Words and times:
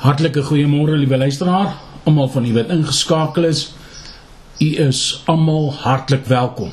Hartlike 0.00 0.40
goeiemôre 0.40 0.94
liewe 0.96 1.16
luisteraar, 1.20 1.74
almal 2.08 2.28
van 2.32 2.44
u 2.48 2.52
wat 2.56 2.70
ingeskakel 2.72 3.44
is. 3.44 3.66
U 4.58 4.68
is 4.80 5.00
almal 5.28 5.74
hartlik 5.76 6.24
welkom. 6.24 6.70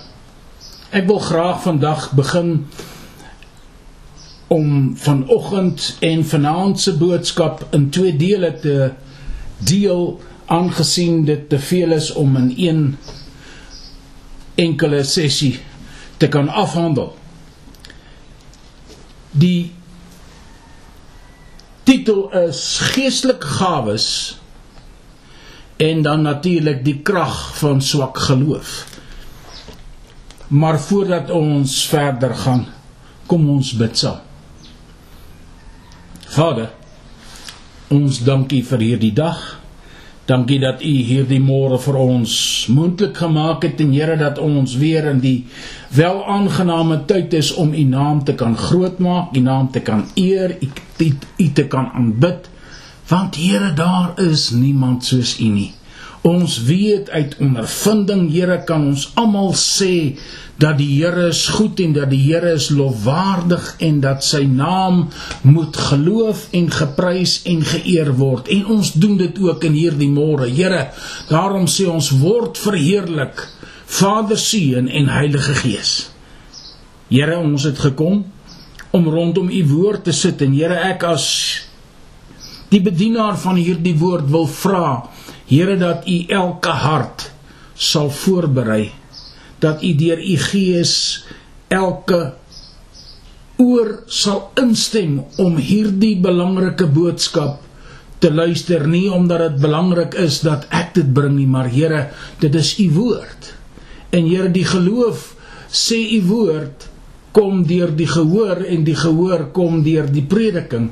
Ek 0.96 1.10
wil 1.10 1.20
graag 1.20 1.60
vandag 1.66 2.06
begin 2.16 2.54
om 4.48 4.96
vanoggend 4.96 5.98
en 6.00 6.24
vanaand 6.24 6.80
se 6.80 6.96
boodskap 6.96 7.66
in 7.76 7.90
twee 7.92 8.16
dele 8.16 8.54
te 8.64 8.92
deel 9.58 10.22
aangesien 10.46 11.26
dit 11.28 11.50
te 11.50 11.60
veel 11.60 11.92
is 12.00 12.14
om 12.16 12.38
in 12.40 12.54
een 12.56 12.84
enkele 14.56 15.04
sessie 15.04 15.58
te 16.18 16.32
kan 16.32 16.48
afhandel. 16.48 17.12
Die 19.36 19.76
titel 21.88 22.28
is 22.36 22.78
geestelike 22.92 23.48
gawes 23.48 24.08
en 25.80 26.02
dan 26.04 26.22
natuurlik 26.22 26.84
die 26.84 26.98
krag 27.00 27.58
van 27.60 27.82
swak 27.82 28.18
geloof. 28.18 28.86
Maar 30.48 30.80
voordat 30.80 31.30
ons 31.32 31.88
verder 31.88 32.36
gaan, 32.36 32.66
kom 33.26 33.50
ons 33.50 33.72
bid 33.78 33.98
saam. 33.98 34.20
Vader, 36.28 36.74
ons 37.88 38.20
dankie 38.20 38.64
vir 38.68 38.84
hierdie 38.84 39.14
dag. 39.16 39.57
Dankie 40.28 40.60
dat 40.60 40.82
U 40.84 40.92
hierdie 41.08 41.40
môre 41.40 41.78
vir 41.80 41.98
ons 42.04 42.32
moontlik 42.76 43.16
gemaak 43.16 43.64
het 43.64 43.80
en 43.80 43.94
Here 43.96 44.18
dat 44.20 44.42
ons 44.44 44.74
weer 44.76 45.08
in 45.08 45.22
die 45.24 45.46
welaangename 45.96 46.98
tyd 47.08 47.38
is 47.40 47.54
om 47.56 47.72
U 47.72 47.86
naam 47.88 48.20
te 48.28 48.36
kan 48.36 48.58
grootmaak, 48.60 49.32
U 49.32 49.40
naam 49.46 49.72
te 49.72 49.80
kan 49.80 50.04
eer, 50.20 50.58
U 50.60 51.48
te 51.54 51.68
kan 51.72 51.88
aanbid. 51.96 52.52
Want 53.08 53.40
Here, 53.40 53.72
daar 53.74 54.20
is 54.20 54.50
niemand 54.52 55.08
soos 55.08 55.38
U 55.40 55.48
nie. 55.48 55.72
Ons 56.28 56.58
weet 56.68 57.10
uit 57.10 57.36
ondervinding, 57.40 58.26
Here, 58.34 58.58
kan 58.68 58.84
ons 58.90 59.06
almal 59.16 59.54
sê 59.56 60.18
dat 60.60 60.76
die 60.80 60.90
Here 60.98 61.30
is 61.30 61.46
goed 61.56 61.80
en 61.80 61.94
dat 61.96 62.10
die 62.12 62.20
Here 62.26 62.52
is 62.58 62.68
lofwaardig 62.74 63.70
en 63.88 64.02
dat 64.04 64.26
sy 64.26 64.42
naam 64.50 65.06
moet 65.48 65.78
geloof 65.78 66.48
en 66.58 66.68
geprys 66.74 67.38
en 67.48 67.62
geëer 67.64 68.12
word. 68.20 68.50
En 68.52 68.66
ons 68.76 68.92
doen 69.00 69.16
dit 69.22 69.40
ook 69.46 69.64
in 69.70 69.78
hierdie 69.78 70.12
môre. 70.12 70.50
Here, 70.52 70.90
daarom 71.30 71.70
sê 71.72 71.88
ons 71.88 72.12
word 72.20 72.60
verheerlik, 72.60 73.46
Vader, 73.88 74.36
Seun 74.36 74.90
en 74.92 75.08
Heilige 75.14 75.56
Gees. 75.62 75.94
Here, 77.08 77.38
ons 77.40 77.70
het 77.70 77.80
gekom 77.80 78.26
om 78.92 79.08
rondom 79.08 79.48
u 79.48 79.62
woord 79.70 80.10
te 80.10 80.16
sit 80.16 80.44
en 80.44 80.58
Here, 80.58 80.76
ek 80.90 81.08
as 81.08 81.30
die 82.68 82.84
bedienaar 82.84 83.38
van 83.40 83.56
hierdie 83.56 83.96
woord 83.96 84.28
wil 84.34 84.50
vra 84.52 84.90
Here 85.48 85.78
dat 85.80 86.08
U 86.08 86.18
elke 86.28 86.74
hart 86.84 87.30
sal 87.74 88.10
voorberei 88.12 88.92
dat 89.64 89.84
U 89.84 89.94
deur 89.96 90.20
U 90.20 90.36
Gees 90.50 90.96
elke 91.74 92.34
oor 93.58 93.94
sal 94.06 94.52
instem 94.62 95.22
om 95.42 95.58
hierdie 95.58 96.18
belangrike 96.22 96.86
boodskap 96.94 97.64
te 98.22 98.32
luister. 98.34 98.86
Nie 98.88 99.10
omdat 99.14 99.40
dit 99.46 99.62
belangrik 99.62 100.18
is 100.20 100.42
dat 100.46 100.68
ek 100.74 100.94
dit 100.98 101.10
bring 101.14 101.38
nie 101.38 101.50
maar 101.50 101.70
Here 101.74 102.08
dit 102.42 102.54
is 102.56 102.76
U 102.82 102.90
woord. 102.98 103.54
En 104.14 104.28
Here 104.30 104.52
die 104.54 104.66
geloof 104.66 105.34
sê 105.72 106.00
U 106.18 106.22
woord 106.30 106.90
kom 107.38 107.64
deur 107.70 107.92
die 107.94 108.10
gehoor 108.10 108.64
en 108.66 108.84
die 108.86 108.98
gehoor 108.98 109.50
kom 109.54 109.84
deur 109.86 110.10
die 110.10 110.26
prediking. 110.26 110.92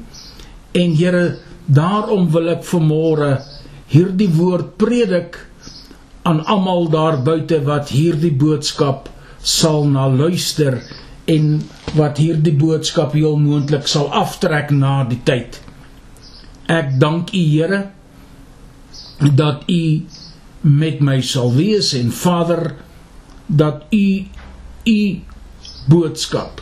En 0.74 0.96
Here 0.98 1.38
daarom 1.66 2.30
wil 2.34 2.52
ek 2.54 2.66
vanmôre 2.66 3.32
hierdie 3.92 4.30
woord 4.34 4.76
predik 4.82 5.38
aan 6.26 6.42
almal 6.46 6.90
daar 6.90 7.20
buite 7.24 7.62
wat 7.66 7.92
hierdie 7.94 8.34
boodskap 8.34 9.10
sal 9.46 9.86
na 9.86 10.08
luister 10.10 10.80
en 11.30 11.62
wat 11.98 12.18
hierdie 12.22 12.56
boodskap 12.58 13.14
heel 13.14 13.38
moontlik 13.38 13.88
sal 13.90 14.10
aftrek 14.14 14.72
na 14.74 15.04
die 15.10 15.22
tyd. 15.26 15.60
Ek 16.66 16.96
dank 17.02 17.34
U 17.34 17.44
Here 17.46 17.82
dat 19.22 19.70
U 19.70 19.84
met 20.66 21.02
my 21.06 21.20
sal 21.22 21.54
wees 21.54 21.94
en 21.94 22.10
Vader 22.12 22.74
dat 23.46 23.86
U 23.94 24.08
U 24.86 25.00
boodskap 25.90 26.62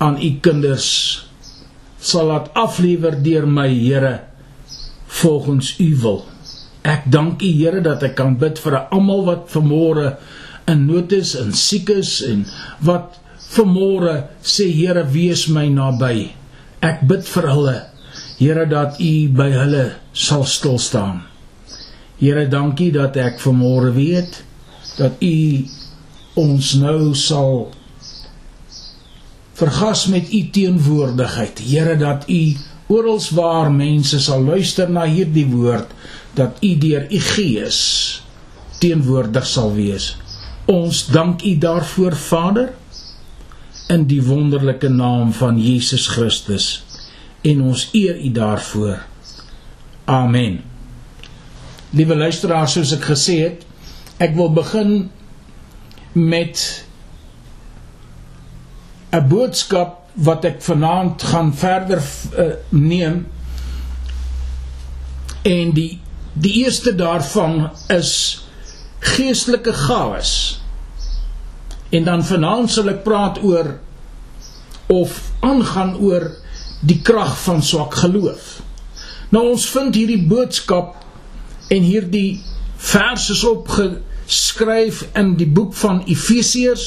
aan 0.00 0.16
U 0.16 0.30
kinders 0.40 0.88
sal 2.00 2.32
laat 2.32 2.48
aflewer 2.56 3.20
deur 3.22 3.44
my 3.46 3.68
Here 3.68 4.27
volgens 5.08 5.74
u 5.80 5.96
wil. 6.02 6.24
Ek 6.82 7.08
dank 7.10 7.42
u 7.42 7.50
Here 7.52 7.80
dat 7.80 8.02
ek 8.06 8.14
kan 8.20 8.36
bid 8.38 8.60
vir 8.62 8.76
almal 8.88 9.24
wat 9.26 9.48
vanmôre 9.52 10.16
in 10.68 10.84
nood 10.86 11.12
is 11.16 11.34
en 11.36 11.52
siek 11.56 11.90
is 11.92 12.18
en 12.24 12.44
wat 12.84 13.18
vanmôre 13.56 14.28
sê 14.44 14.68
Here 14.72 15.04
wees 15.12 15.48
my 15.48 15.66
naby. 15.72 16.28
Ek 16.84 17.02
bid 17.08 17.26
vir 17.26 17.48
hulle. 17.52 17.78
Here 18.38 18.68
dat 18.70 19.00
u 19.02 19.12
by 19.34 19.48
hulle 19.56 19.86
sal 20.12 20.44
stil 20.46 20.78
staan. 20.78 21.24
Here 22.20 22.46
dankie 22.50 22.92
dat 22.94 23.16
ek 23.16 23.40
vanmôre 23.42 23.92
weet 23.96 24.42
dat 24.98 25.18
u 25.22 25.66
ons 26.38 26.72
nou 26.78 27.14
sal 27.18 27.68
vergas 29.58 30.06
met 30.06 30.30
u 30.32 30.40
teenwoordigheid. 30.54 31.58
Here 31.58 31.96
dat 31.98 32.28
u 32.30 32.42
oral 32.88 33.20
waar 33.36 33.70
mense 33.72 34.20
sal 34.20 34.42
luister 34.42 34.90
na 34.90 35.04
hierdie 35.04 35.46
woord 35.46 35.92
dat 36.34 36.56
u 36.64 36.74
deur 36.78 37.06
u 37.10 37.20
gees 37.20 37.80
teenwoordig 38.78 39.46
sal 39.46 39.72
wees. 39.74 40.12
Ons 40.68 41.06
dank 41.12 41.42
u 41.42 41.56
daarvoor 41.58 42.16
Vader 42.16 42.72
in 43.88 44.04
die 44.08 44.22
wonderlike 44.22 44.88
naam 44.88 45.32
van 45.32 45.58
Jesus 45.60 46.06
Christus 46.12 46.82
en 47.42 47.62
ons 47.62 47.88
eer 47.96 48.18
u 48.20 48.32
daarvoor. 48.32 49.04
Amen. 50.04 50.60
Liewe 51.90 52.16
luisteraars, 52.16 52.76
soos 52.76 52.92
ek 52.96 53.06
gesê 53.08 53.38
het, 53.46 53.64
ek 54.20 54.34
wil 54.36 54.50
begin 54.52 55.08
met 56.12 56.84
'n 59.12 59.24
boodskap 59.28 60.07
wat 60.18 60.44
ek 60.44 60.62
vanaand 60.62 61.22
gaan 61.22 61.52
verder 61.54 62.02
uh, 62.02 62.52
neem. 62.74 63.26
En 65.42 65.72
die 65.76 66.00
die 66.38 66.52
eerste 66.62 66.94
daarvan 66.94 67.70
is 67.90 68.44
geestelike 68.98 69.72
gawes 69.72 70.60
en 71.90 72.04
dan 72.04 72.22
vanaand 72.24 72.70
sal 72.70 72.90
ek 72.92 73.00
praat 73.02 73.40
oor 73.42 73.72
of 74.92 75.16
aangaan 75.40 75.96
oor 75.98 76.28
die 76.86 77.00
krag 77.02 77.32
van 77.42 77.62
swak 77.64 77.96
geloof. 78.04 78.60
Nou 79.34 79.48
ons 79.50 79.66
vind 79.72 79.96
hierdie 79.98 80.22
boodskap 80.30 80.94
en 81.74 81.82
hierdie 81.82 82.40
verse 82.78 83.32
is 83.34 83.42
opgeskryf 83.48 85.02
in 85.18 85.34
die 85.40 85.48
boek 85.50 85.74
van 85.80 86.04
Efesiërs 86.06 86.86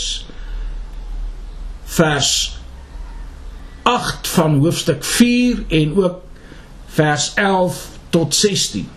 vers 1.97 2.31
8 3.83 4.27
van 4.27 4.59
hoofstuk 4.59 5.03
4 5.03 5.63
en 5.67 5.95
ook 5.95 6.21
vers 6.85 7.31
11 7.33 7.89
tot 8.09 8.35
16. 8.35 8.89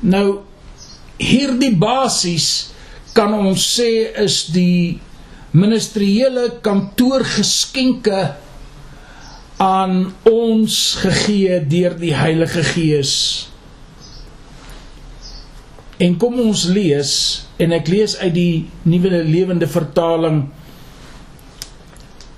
Nou 0.00 0.38
hierdie 1.16 1.76
basies 1.76 2.72
kan 3.14 3.34
ons 3.36 3.64
sê 3.76 3.90
is 4.24 4.44
die 4.52 4.98
ministeriële 5.52 6.58
kantoorgeskenke 6.64 8.22
aan 9.62 9.96
ons 10.26 10.78
gegee 11.04 11.60
deur 11.70 11.94
die 12.00 12.14
Heilige 12.16 12.64
Gees. 12.66 13.14
En 16.02 16.16
kom 16.18 16.40
ons 16.42 16.64
lees 16.66 17.12
en 17.62 17.76
ek 17.76 17.86
lees 17.92 18.16
uit 18.18 18.34
die 18.34 18.56
Nuwe 18.90 19.22
Lewende 19.22 19.68
Vertaling 19.70 20.48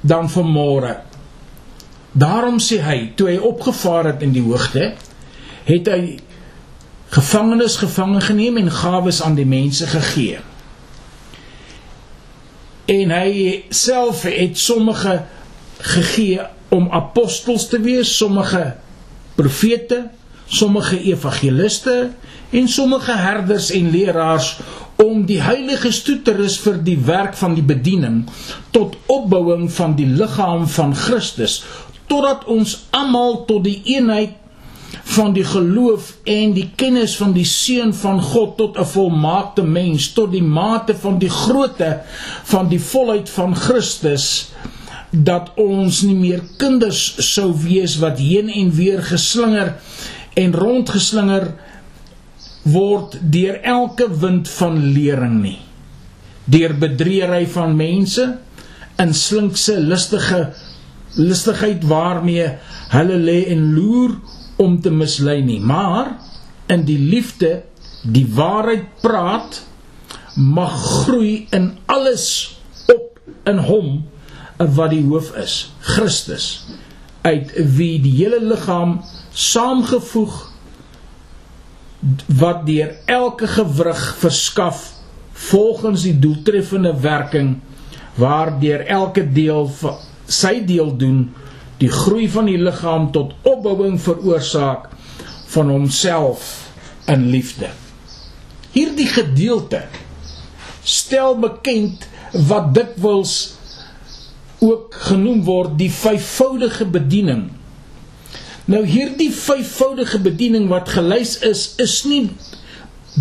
dan 0.04 0.28
vanmôre 0.28 0.98
Daarom 2.14 2.60
sê 2.62 2.78
hy, 2.78 2.98
toe 3.18 3.26
hy 3.32 3.38
opgevaar 3.42 4.12
het 4.12 4.22
in 4.22 4.34
die 4.36 4.42
hoogte, 4.44 4.92
het 5.66 5.88
hy 5.90 6.02
gevangenes 7.14 7.78
gevange 7.82 8.20
geneem 8.28 8.60
en 8.62 8.70
gawes 8.70 9.20
aan 9.22 9.34
die 9.38 9.46
mense 9.46 9.86
gegee. 9.90 10.38
En 12.90 13.14
hy 13.14 13.64
self 13.74 14.22
het 14.28 14.58
sommige 14.60 15.22
gegee 15.94 16.46
om 16.74 16.86
apostels 16.94 17.66
te 17.70 17.80
wees, 17.82 18.10
sommige 18.16 18.62
profete, 19.34 20.04
sommige 20.46 21.00
evangeliste 21.02 22.10
en 22.50 22.68
sommige 22.68 23.16
herders 23.18 23.70
en 23.74 23.90
leraars 23.90 24.56
om 25.02 25.24
die 25.26 25.40
heiliges 25.42 26.02
toe 26.06 26.20
te 26.22 26.34
rus 26.36 26.56
vir 26.62 26.76
die 26.86 26.98
werk 27.06 27.34
van 27.38 27.56
die 27.56 27.64
bediening 27.66 28.22
tot 28.74 28.94
opbouing 29.10 29.66
van 29.72 29.96
die 29.98 30.06
liggaam 30.06 30.68
van 30.70 30.94
Christus 30.94 31.62
totdat 32.06 32.44
ons 32.44 32.86
almal 32.90 33.44
tot 33.48 33.64
die 33.64 33.80
eenheid 33.96 34.40
van 35.14 35.32
die 35.34 35.44
geloof 35.44 36.14
en 36.24 36.54
die 36.54 36.70
kennis 36.76 37.16
van 37.16 37.32
die 37.34 37.46
seun 37.48 37.92
van 37.94 38.20
God 38.22 38.56
tot 38.56 38.78
'n 38.78 38.84
volmaakte 38.84 39.62
mens 39.62 40.12
tot 40.12 40.30
die 40.32 40.42
mate 40.42 40.94
van 40.94 41.18
die 41.18 41.30
grootte 41.30 42.00
van 42.44 42.68
die 42.68 42.80
volheid 42.80 43.30
van 43.30 43.56
Christus 43.56 44.50
dat 45.10 45.52
ons 45.54 46.02
nie 46.02 46.14
meer 46.14 46.42
kinders 46.58 47.14
sou 47.32 47.52
wees 47.62 47.98
wat 48.02 48.18
heen 48.18 48.48
en 48.48 48.72
weer 48.74 49.02
geslinger 49.02 49.74
en 50.34 50.54
rondgeslinger 50.54 51.52
word 52.62 53.18
deur 53.20 53.60
elke 53.62 54.08
wind 54.20 54.48
van 54.48 54.80
lering 54.92 55.42
nie. 55.42 55.58
Deur 56.44 56.74
bedreery 56.78 57.46
van 57.46 57.76
mense 57.76 58.38
in 58.96 59.14
slinkse 59.14 59.78
lustige 59.80 60.52
lustigheid 61.14 61.84
waarmee 61.88 62.48
hulle 62.94 63.18
lê 63.18 63.38
en 63.54 63.72
loer 63.74 64.16
om 64.56 64.80
te 64.80 64.90
mislei 64.90 65.42
nie. 65.42 65.60
Maar 65.60 66.16
in 66.66 66.84
die 66.88 66.98
liefde 66.98 67.62
die 68.02 68.26
waarheid 68.34 69.00
praat 69.02 69.62
mag 70.34 70.74
groei 71.04 71.46
in 71.50 71.72
alles 71.86 72.26
op 72.90 73.20
in 73.48 73.58
hom 73.68 74.02
wat 74.58 74.90
die 74.90 75.02
hoof 75.04 75.32
is 75.40 75.54
Christus 75.80 76.66
uit 77.24 77.52
wie 77.76 77.96
die 78.02 78.12
hele 78.18 78.40
liggaam 78.44 78.98
saamgevoeg 79.32 80.34
wat 82.40 82.66
deur 82.66 82.92
elke 83.10 83.48
gewrig 83.48 84.02
verskaf 84.20 84.82
volgens 85.48 86.04
die 86.04 86.18
doeltreffende 86.20 86.92
werking 87.00 87.56
waardeur 88.20 88.84
elke 88.86 89.24
deel 89.32 89.66
sy 90.26 90.58
deel 90.66 90.92
doen 90.96 91.26
die 91.80 91.90
groei 91.90 92.28
van 92.30 92.48
die 92.48 92.58
liggaam 92.60 93.10
tot 93.12 93.34
opbouing 93.42 93.98
veroorsaak 94.00 94.88
van 95.54 95.70
homself 95.70 96.70
in 97.10 97.28
liefde. 97.30 97.68
Hierdie 98.74 99.08
gedeelte 99.10 99.84
stel 100.84 101.36
bekend 101.40 102.08
wat 102.48 102.72
dikwels 102.74 103.34
ook 104.64 104.96
genoem 105.10 105.44
word 105.46 105.76
die 105.78 105.90
vyfvoudige 105.92 106.86
bediening. 106.88 107.46
Nou 108.70 108.82
hierdie 108.88 109.30
vyfvoudige 109.34 110.18
bediening 110.24 110.70
wat 110.72 110.88
gelys 110.94 111.36
is, 111.44 111.74
is 111.82 112.00
nie 112.08 112.30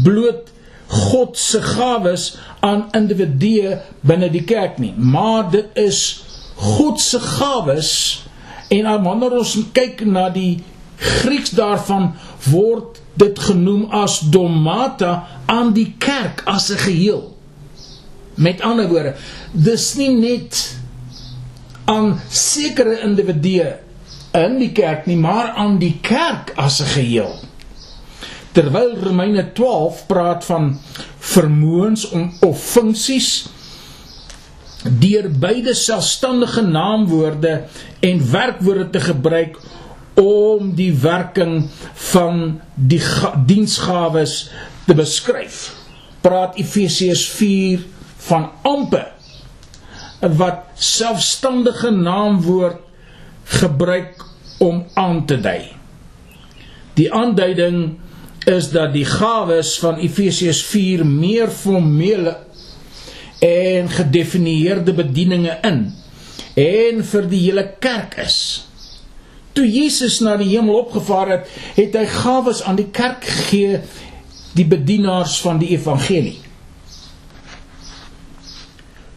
bloot 0.04 0.50
God 0.94 1.38
se 1.40 1.62
gawes 1.64 2.34
aan 2.64 2.86
individue 2.96 3.80
binne 4.06 4.30
die 4.32 4.44
kerk 4.48 4.78
nie, 4.82 4.94
maar 4.96 5.50
dit 5.52 5.80
is 5.80 6.00
God 6.56 7.02
se 7.02 7.20
gawes 7.20 8.24
en 8.70 9.04
wanneer 9.04 9.38
ons 9.40 9.58
kyk 9.74 10.06
na 10.06 10.30
die 10.30 10.64
Grieks 11.04 11.52
daarvan 11.58 12.14
word 12.48 13.02
dit 13.20 13.40
genoem 13.40 13.88
as 13.92 14.20
domata 14.32 15.28
aan 15.52 15.74
die 15.76 15.96
kerk 16.00 16.44
as 16.46 16.70
'n 16.72 16.78
geheel. 16.78 17.36
Met 18.36 18.62
ander 18.62 18.88
woorde, 18.88 19.16
dis 19.52 19.96
nie 19.96 20.10
net 20.10 20.78
aan 21.86 22.22
sekere 22.30 23.02
individue 23.04 23.78
in 24.32 24.60
die 24.60 24.72
kerk 24.72 25.06
nie, 25.06 25.18
maar 25.18 25.54
aan 25.54 25.78
die 25.78 25.98
kerk 26.02 26.54
as 26.56 26.80
'n 26.82 26.86
geheel. 26.86 27.36
Terwyl 28.52 28.98
Romeine 29.02 29.52
12 29.54 30.06
praat 30.08 30.46
van 30.46 30.80
vermoëns 31.20 32.12
of 32.40 32.60
funksies 32.60 33.46
deur 34.84 35.30
beide 35.40 35.74
selfstandige 35.74 36.62
naamwoorde 36.62 37.64
en 38.00 38.32
werkwoorde 38.32 38.90
te 38.90 39.00
gebruik 39.00 39.58
om 40.20 40.76
die 40.76 40.94
werking 40.94 41.70
van 41.94 42.60
die 42.76 43.02
diensgawes 43.46 44.50
te 44.86 44.94
beskryf. 44.94 45.74
Praat 46.22 46.56
Efesiërs 46.60 47.26
4 47.30 47.86
van 48.28 48.50
ampe 48.62 49.06
wat 50.38 50.64
selfstandige 50.80 51.92
naamwoord 51.92 52.80
gebruik 53.60 54.24
om 54.64 54.86
aan 54.94 55.26
te 55.26 55.40
dui. 55.40 55.68
Die 56.96 57.10
aanduiding 57.14 57.98
is 58.46 58.70
dat 58.72 58.94
die 58.94 59.06
gawes 59.08 59.76
van 59.80 60.00
Efesiërs 60.04 60.64
4 60.64 61.06
meer 61.08 61.52
formele 61.52 62.38
en 63.44 63.90
gedefinieerde 63.92 64.94
bedieninge 64.96 65.58
in 65.68 65.82
en 66.60 67.02
vir 67.10 67.26
die 67.28 67.42
hele 67.48 67.66
kerk 67.82 68.16
is. 68.24 68.38
Toe 69.54 69.66
Jesus 69.68 70.20
na 70.26 70.36
die 70.40 70.50
hemel 70.54 70.78
opgevaar 70.80 71.32
het, 71.36 71.50
het 71.78 71.98
hy 71.98 72.06
gawes 72.10 72.64
aan 72.66 72.78
die 72.80 72.90
kerk 72.94 73.26
gegee, 73.26 73.82
die 74.58 74.66
bedienaars 74.70 75.40
van 75.42 75.60
die 75.62 75.74
evangelie. 75.74 76.40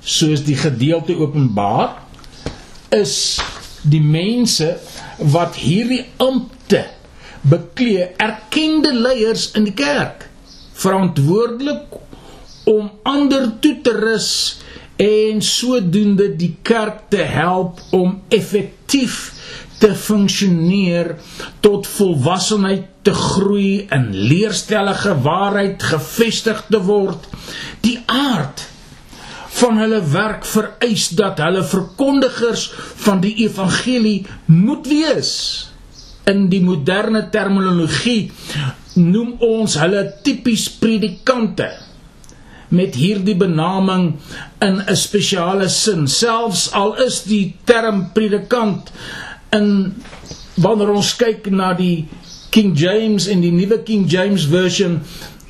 Soos 0.00 0.44
die 0.46 0.56
gedeelte 0.56 1.16
openbaar 1.18 2.02
is 2.94 3.38
die 3.84 4.02
mense 4.02 4.76
wat 5.32 5.56
hierdie 5.60 6.04
ampte 6.22 6.86
beklee, 7.46 8.10
erkende 8.18 8.92
leiers 8.94 9.50
in 9.58 9.68
die 9.68 9.76
kerk, 9.76 10.26
verantwoordelik 10.76 11.94
om 12.66 12.90
ander 13.06 13.50
toe 13.62 13.76
te 13.82 13.94
rus 13.94 14.30
en 14.96 15.42
sodoende 15.44 16.30
die 16.40 16.54
kerk 16.66 17.06
te 17.12 17.22
help 17.28 17.80
om 17.94 18.16
effektief 18.32 19.18
te 19.78 19.92
funksioneer 19.94 21.12
tot 21.64 21.86
volwassenheid 21.86 22.88
te 23.04 23.12
groei 23.14 23.86
in 23.92 24.08
leerstellige 24.10 25.12
waarheid 25.22 25.84
gevestig 25.92 26.64
te 26.70 26.80
word. 26.88 27.28
Die 27.84 27.98
aard 28.06 28.64
van 29.60 29.78
hulle 29.80 30.00
werk 30.12 30.44
vereis 30.48 31.10
dat 31.16 31.40
hulle 31.44 31.62
verkondigers 31.64 32.66
van 33.04 33.22
die 33.24 33.34
evangelie 33.44 34.24
moet 34.50 34.88
wees. 34.88 35.32
In 36.26 36.48
die 36.50 36.62
moderne 36.64 37.28
terminologie 37.32 38.32
noem 38.96 39.36
ons 39.44 39.76
hulle 39.78 40.08
tipies 40.24 40.70
predikante 40.80 41.68
met 42.68 42.94
hierdie 42.94 43.36
benaming 43.36 44.14
in 44.58 44.82
'n 44.82 44.96
spesiale 44.96 45.68
sin 45.68 46.06
selfs 46.08 46.72
al 46.72 46.96
is 47.04 47.22
die 47.22 47.56
term 47.64 48.10
predikant 48.12 48.90
in 49.50 49.94
wanneer 50.54 50.90
ons 50.90 51.16
kyk 51.16 51.50
na 51.50 51.72
die 51.72 52.08
King 52.50 52.76
James 52.78 53.26
en 53.26 53.40
die 53.40 53.52
nuwe 53.52 53.82
King 53.82 54.06
James 54.10 54.46
version 54.48 55.00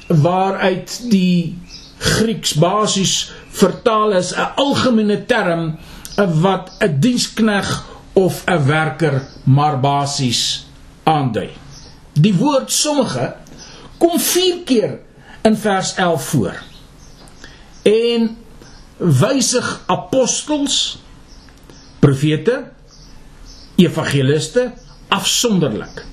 waaruit 0.08 1.00
die 1.10 1.58
Grieks 1.98 2.52
basies 2.60 3.30
vertaal 3.50 4.12
is 4.12 4.32
'n 4.34 4.52
algemene 4.56 5.24
term 5.26 5.78
wat 6.16 6.70
'n 6.80 7.00
dienskneg 7.00 7.84
of 8.12 8.42
'n 8.46 8.66
werker 8.66 9.22
maar 9.44 9.80
basies 9.80 10.66
aandui. 11.04 11.50
Die 12.12 12.34
woord 12.34 12.72
sommige 12.72 13.34
kom 13.98 14.20
4 14.20 14.62
keer 14.64 14.98
in 15.42 15.56
vers 15.56 15.94
11 15.94 16.24
voor 16.24 16.56
en 17.86 18.30
wysig 18.96 19.66
apostels, 19.92 20.98
profete, 22.02 22.58
evangeliste 23.76 24.72
afsonderlik. 25.12 26.04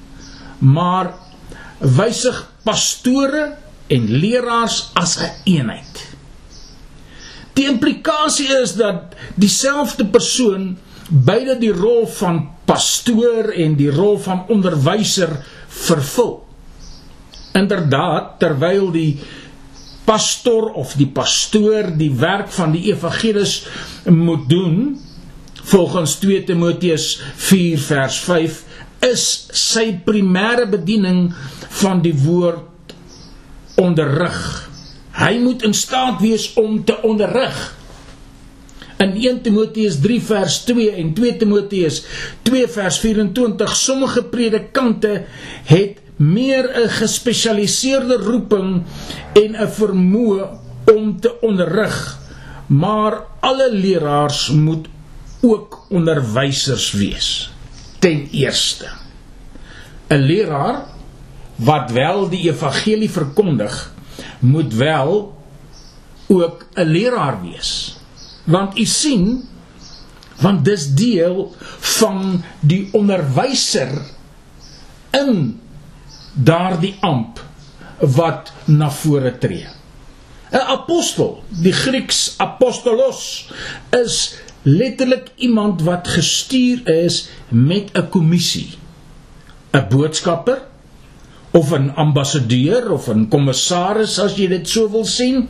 Maar 0.60 1.14
wysig 1.80 2.38
pastore 2.64 3.54
en 3.88 4.08
leraars 4.08 4.90
as 4.94 5.18
'n 5.18 5.32
eenheid. 5.44 6.14
Die 7.54 7.68
implikasie 7.70 8.50
is 8.62 8.74
dat 8.76 9.14
dieselfde 9.36 10.06
persoon 10.06 10.78
beide 11.10 11.58
die 11.60 11.74
rol 11.74 12.08
van 12.08 12.50
pastoor 12.66 13.52
en 13.54 13.76
die 13.76 13.92
rol 13.92 14.18
van 14.20 14.46
onderwyser 14.48 15.46
vervul. 15.68 16.48
Inderdaad, 17.54 18.40
terwyl 18.40 18.92
die 18.92 19.20
pastor 20.06 20.72
of 20.80 20.96
die 21.00 21.08
pastoor 21.08 21.94
die 21.98 22.12
werk 22.20 22.52
van 22.56 22.76
die 22.76 22.90
evangelis 22.92 23.64
moet 24.10 24.50
doen 24.50 24.78
volgens 25.64 26.18
2 26.20 26.44
Timoteus 26.44 27.22
4 27.36 27.80
vers 27.80 28.20
5 28.28 28.62
is 29.12 29.24
sy 29.58 29.86
primêre 30.06 30.68
bediening 30.72 31.30
van 31.82 32.02
die 32.04 32.16
woord 32.24 32.94
onderrig. 33.80 34.40
Hy 35.18 35.38
moet 35.42 35.64
in 35.68 35.76
staat 35.78 36.22
wees 36.24 36.50
om 36.60 36.82
te 36.86 36.96
onderrig. 37.06 37.58
In 39.04 39.16
1 39.18 39.42
Timoteus 39.46 39.98
3 40.04 40.20
vers 40.30 40.60
2 40.70 40.94
en 41.02 41.12
2 41.18 41.38
Timoteus 41.42 42.04
2 42.48 42.70
vers 42.76 43.00
24 43.04 43.76
sommige 43.76 44.24
predikante 44.32 45.24
het 45.72 46.03
meer 46.32 46.66
'n 46.86 46.90
gespesialiseerde 46.90 48.16
roeping 48.16 48.84
en 49.34 49.56
'n 49.56 49.72
vermoë 49.80 50.48
om 50.94 51.20
te 51.20 51.40
onderrig, 51.42 52.20
maar 52.68 53.26
alle 53.40 53.74
leraars 53.74 54.50
moet 54.50 54.88
ook 55.42 55.86
onderwysers 55.90 56.92
wees. 56.92 57.52
Ten 58.00 58.28
eerste, 58.32 58.88
'n 60.08 60.16
leraar 60.22 60.86
wat 61.56 61.92
wel 61.92 62.30
die 62.30 62.50
evangelie 62.50 63.10
verkondig, 63.10 63.94
moet 64.40 64.74
wel 64.74 65.38
ook 66.28 66.66
'n 66.74 66.88
leraar 66.88 67.42
wees. 67.42 67.98
Want 68.44 68.80
u 68.80 68.86
sien, 68.86 69.50
want 70.40 70.66
dis 70.66 70.94
deel 70.94 71.56
van 71.80 72.44
die 72.60 72.90
onderwyser 72.92 74.02
in 75.12 75.60
daardie 76.34 76.96
amp 77.00 77.40
wat 78.00 78.52
na 78.66 78.90
vore 78.92 79.38
tree. 79.38 79.68
'n 80.54 80.66
Apostel, 80.70 81.44
die 81.50 81.74
Grieks 81.74 82.36
apostolos, 82.38 83.50
is 83.90 84.36
letterlik 84.62 85.32
iemand 85.36 85.82
wat 85.82 86.08
gestuur 86.08 86.88
is 86.90 87.30
met 87.50 87.90
'n 87.94 88.10
kommissie. 88.10 88.78
'n 89.72 89.88
Boodskapper 89.90 90.62
of 91.52 91.72
'n 91.72 91.94
ambassadeur 91.96 92.92
of 92.92 93.08
'n 93.08 93.28
kommissaris 93.28 94.20
as 94.20 94.38
jy 94.38 94.48
dit 94.48 94.70
so 94.70 94.90
wil 94.90 95.06
sien. 95.06 95.50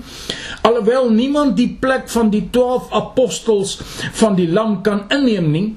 Alhoewel 0.61 1.09
niemand 1.09 1.57
die 1.57 1.77
plek 1.79 2.09
van 2.09 2.29
die 2.29 2.47
12 2.49 2.91
apostels 2.91 3.79
van 4.11 4.35
die 4.35 4.47
lam 4.47 4.81
kan 4.81 5.05
inneem 5.09 5.51
nie 5.51 5.75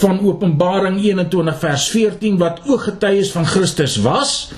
van 0.00 0.20
Openbaring 0.20 0.98
21 1.02 1.58
vers 1.58 1.88
14 1.88 2.38
wat 2.38 2.60
ooggetuies 2.66 3.30
van 3.30 3.46
Christus 3.46 3.96
was, 3.96 4.50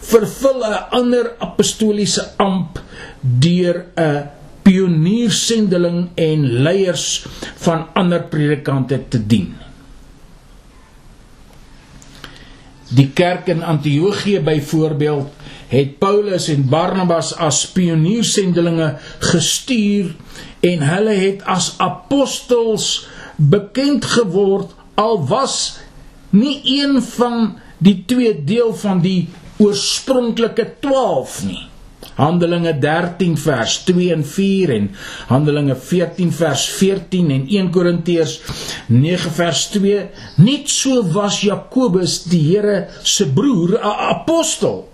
vervul 0.00 0.64
'n 0.64 0.84
ander 0.90 1.34
apostoliese 1.38 2.32
amp 2.36 2.80
deur 3.20 3.84
'n 3.96 4.28
pioniersendeling 4.62 6.08
en 6.14 6.62
leiers 6.64 7.26
van 7.56 7.86
ander 7.92 8.22
predikante 8.22 9.08
te 9.08 9.26
dien. 9.26 9.54
Die 12.94 13.10
kerk 13.10 13.46
in 13.46 13.62
Antiochië 13.62 14.40
byvoorbeeld 14.40 15.32
het 15.68 15.98
Paulus 15.98 16.48
en 16.48 16.68
Barnabas 16.68 17.32
as 17.36 17.64
pioniersendelinge 17.74 18.94
gestuur 19.18 20.14
en 20.60 20.84
hulle 20.88 21.16
het 21.18 21.42
as 21.50 21.74
apostels 21.82 23.06
bekend 23.36 24.04
geword 24.04 24.74
al 24.94 25.26
was 25.26 25.78
nie 26.30 26.60
een 26.80 27.02
van 27.02 27.54
die 27.78 28.02
twee 28.06 28.34
deel 28.44 28.74
van 28.74 29.00
die 29.04 29.28
oorspronklike 29.62 30.66
12 30.80 31.38
nie. 31.46 31.62
Handelinge 32.14 32.78
13 32.78 33.34
vers 33.38 33.78
2 33.88 34.12
en 34.14 34.22
4 34.24 34.72
en 34.76 34.90
Handelinge 35.26 35.74
14 35.74 36.30
vers 36.32 36.66
14 36.78 37.30
en 37.34 37.46
1 37.48 37.70
Korintiërs 37.74 38.36
9 38.86 39.32
vers 39.34 39.64
2 39.74 40.04
Net 40.36 40.70
so 40.70 41.02
was 41.14 41.40
Jakobus 41.42 42.20
die 42.30 42.42
Here 42.52 42.86
se 43.02 43.26
broer, 43.26 43.78
'n 43.78 43.96
apostel. 44.14 44.88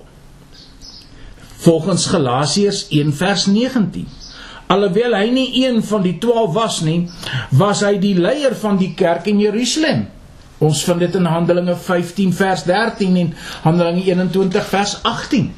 Volgens 1.60 2.06
Galasiërs 2.06 2.86
1 2.88 3.12
vers 3.12 3.46
19 3.46 4.19
Alhoewel 4.70 5.16
hy 5.18 5.26
nie 5.34 5.48
een 5.64 5.80
van 5.82 6.04
die 6.06 6.16
12 6.22 6.52
was 6.54 6.80
nie, 6.86 7.00
was 7.58 7.82
hy 7.82 7.96
die 7.98 8.14
leier 8.14 8.54
van 8.54 8.78
die 8.78 8.92
kerk 8.94 9.26
in 9.30 9.40
Jerusalem. 9.42 10.06
Ons 10.60 10.84
vind 10.84 11.00
dit 11.02 11.14
in 11.16 11.26
Handelinge 11.26 11.74
15 11.74 12.32
vers 12.36 12.62
13 12.68 13.16
en 13.16 13.34
Handelinge 13.64 14.04
21 14.06 14.66
vers 14.70 14.98
18. 15.02 15.50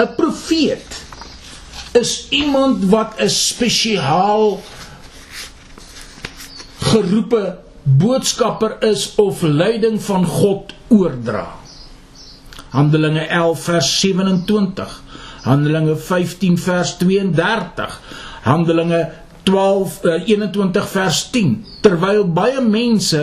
'n 0.00 0.14
Profeet 0.16 1.00
is 1.92 2.28
iemand 2.30 2.84
wat 2.88 3.18
'n 3.18 3.28
spesiaal 3.28 4.60
geroepe 6.78 7.58
boodskapper 7.82 8.76
is 8.82 9.14
of 9.16 9.42
leiding 9.42 10.02
van 10.02 10.26
God 10.26 10.72
oordra. 10.88 11.46
Handelinge 12.70 13.26
11 13.26 13.62
vers 13.62 14.00
27, 14.00 15.02
Handelinge 15.42 15.96
15 15.96 16.58
vers 16.58 16.96
32, 16.96 18.00
Handelinge 18.44 19.02
12 19.42 20.04
uh, 20.04 20.14
21 20.28 20.88
vers 20.92 21.20
10 21.32 21.56
terwyl 21.84 22.24
baie 22.36 22.60
mense 22.60 23.20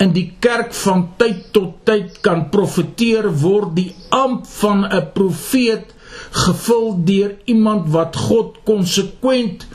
in 0.00 0.12
die 0.16 0.26
kerk 0.40 0.72
van 0.82 1.06
tyd 1.20 1.50
tot 1.54 1.80
tyd 1.88 2.20
kan 2.24 2.46
profeteer 2.52 3.28
word 3.42 3.74
die 3.76 3.90
amp 4.08 4.46
van 4.60 4.84
'n 4.88 5.10
profeet 5.14 5.94
gevul 6.30 6.94
deur 7.04 7.36
iemand 7.44 7.88
wat 7.90 8.16
God 8.16 8.60
konsekwent 8.64 9.66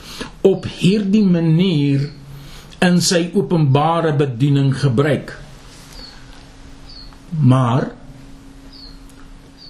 op 0.42 0.66
hierdie 0.66 1.26
manier 1.26 2.10
in 2.86 3.02
sy 3.02 3.32
openbare 3.34 4.14
bediening 4.16 4.72
gebruik. 4.78 5.34
Maar 7.40 7.92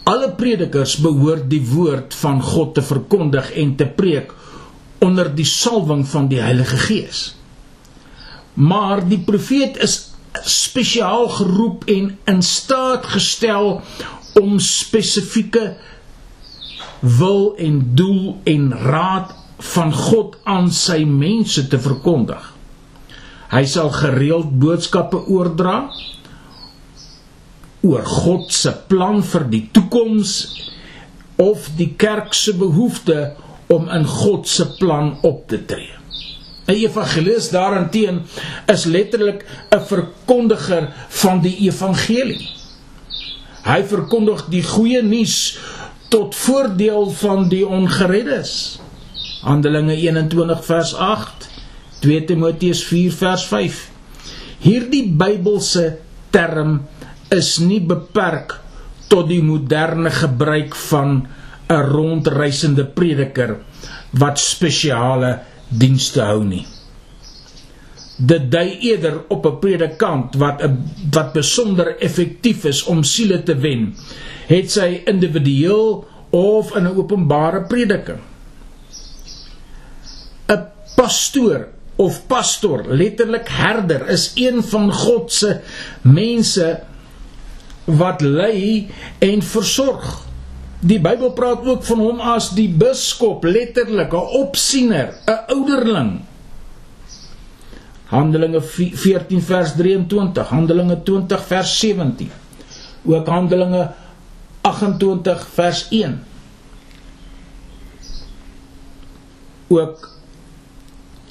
alle 0.05 0.29
predikers 0.37 0.97
behoort 1.01 1.47
die 1.49 1.63
woord 1.65 2.13
van 2.13 2.41
God 2.41 2.75
te 2.77 2.83
verkondig 2.85 3.51
en 3.57 3.75
te 3.75 3.87
preek 3.89 4.33
onder 4.99 5.31
die 5.35 5.47
salwing 5.47 6.05
van 6.07 6.27
die 6.31 6.41
Heilige 6.41 6.77
Gees. 6.77 7.35
Maar 8.53 9.03
die 9.07 9.19
profeet 9.19 9.77
is 9.83 10.13
spesiaal 10.43 11.27
geroep 11.29 11.85
en 11.91 12.17
in 12.25 12.41
staat 12.41 13.05
gestel 13.05 13.81
om 14.39 14.59
spesifieke 14.59 15.75
wil 16.99 17.55
en 17.55 17.91
doel 17.95 18.41
en 18.43 18.71
raad 18.73 19.35
van 19.57 19.93
God 19.93 20.35
aan 20.43 20.71
sy 20.71 21.03
mense 21.07 21.67
te 21.67 21.79
verkondig. 21.79 22.51
Hy 23.51 23.63
sal 23.69 23.91
gereeld 23.93 24.51
boodskappe 24.59 25.21
oordra 25.31 25.77
oor 27.85 28.05
God 28.09 28.51
se 28.53 28.73
plan 28.89 29.21
vir 29.23 29.45
die 29.51 29.63
toekoms 29.71 30.33
of 31.41 31.69
die 31.77 31.91
kerk 31.99 32.33
se 32.33 32.55
behoefte 32.57 33.35
om 33.67 33.89
in 33.89 34.05
God 34.05 34.47
se 34.47 34.67
plan 34.77 35.17
op 35.21 35.47
te 35.47 35.65
tree. 35.65 35.93
'n 36.65 36.73
Evangelis 36.73 37.49
daarenteen 37.49 38.21
is 38.65 38.85
letterlik 38.85 39.45
'n 39.69 39.79
verkondiger 39.79 40.93
van 41.09 41.41
die 41.41 41.57
evangelie. 41.69 42.49
Hy 43.65 43.83
verkondig 43.83 44.45
die 44.49 44.63
goeie 44.63 45.01
nuus 45.01 45.57
tot 46.09 46.35
voordeel 46.35 47.09
van 47.09 47.47
die 47.49 47.65
ongereddes. 47.67 48.79
Handelinge 49.41 49.95
21 49.95 50.65
vers 50.65 50.93
8, 50.93 51.49
2 51.99 52.25
Timoteus 52.25 52.83
4 52.83 53.11
vers 53.11 53.45
5. 53.45 53.89
Hierdie 54.59 55.05
Bybelse 55.09 55.97
term 56.29 56.81
is 57.29 57.57
nie 57.57 57.81
beperk 57.81 58.59
tot 59.07 59.27
die 59.29 59.41
moderne 59.43 60.09
gebruik 60.09 60.75
van 60.89 61.27
'n 61.69 61.81
rondreisende 61.91 62.85
prediker 62.85 63.57
wat 64.11 64.39
spesiale 64.39 65.39
dienste 65.69 66.21
hou 66.21 66.43
nie. 66.43 66.65
Dit 68.17 68.51
dui 68.51 68.77
eerder 68.79 69.23
op 69.27 69.45
'n 69.45 69.59
predikant 69.59 70.35
wat 70.35 70.61
'n 70.63 70.77
wat 71.11 71.33
besonder 71.33 71.97
effektief 71.99 72.65
is 72.65 72.83
om 72.83 73.03
siele 73.03 73.43
te 73.43 73.55
wen 73.55 73.95
het 74.47 74.71
sy 74.71 75.01
individueel 75.05 76.05
of 76.29 76.75
in 76.75 76.83
'n 76.83 76.97
openbare 76.97 77.61
prediking. 77.61 78.19
'n 80.47 80.65
Pastoor 80.95 81.67
of 81.95 82.27
pastor, 82.27 82.83
letterlik 82.87 83.47
herder, 83.47 84.07
is 84.07 84.31
een 84.35 84.63
van 84.63 84.93
God 84.93 85.31
se 85.31 85.59
mense 86.01 86.79
wat 87.83 88.21
lei 88.21 88.89
en 89.19 89.41
versorg. 89.41 90.24
Die 90.85 90.99
Bybel 91.01 91.31
praat 91.33 91.65
ook 91.65 91.83
van 91.87 91.99
hom 91.99 92.19
as 92.21 92.51
die 92.53 92.69
biskop, 92.69 93.43
letterlik 93.43 94.13
'n 94.13 94.29
opsiener, 94.41 95.17
'n 95.25 95.39
ouderling. 95.49 96.21
Handelinge 98.05 98.61
14 98.61 99.41
vers 99.41 99.73
23, 99.75 100.47
Handelinge 100.47 101.01
20 101.03 101.45
vers 101.45 101.79
17. 101.79 102.31
Ook 103.05 103.27
Handelinge 103.27 103.91
28 104.61 105.47
vers 105.53 105.87
1 105.89 106.23
ook 109.67 110.09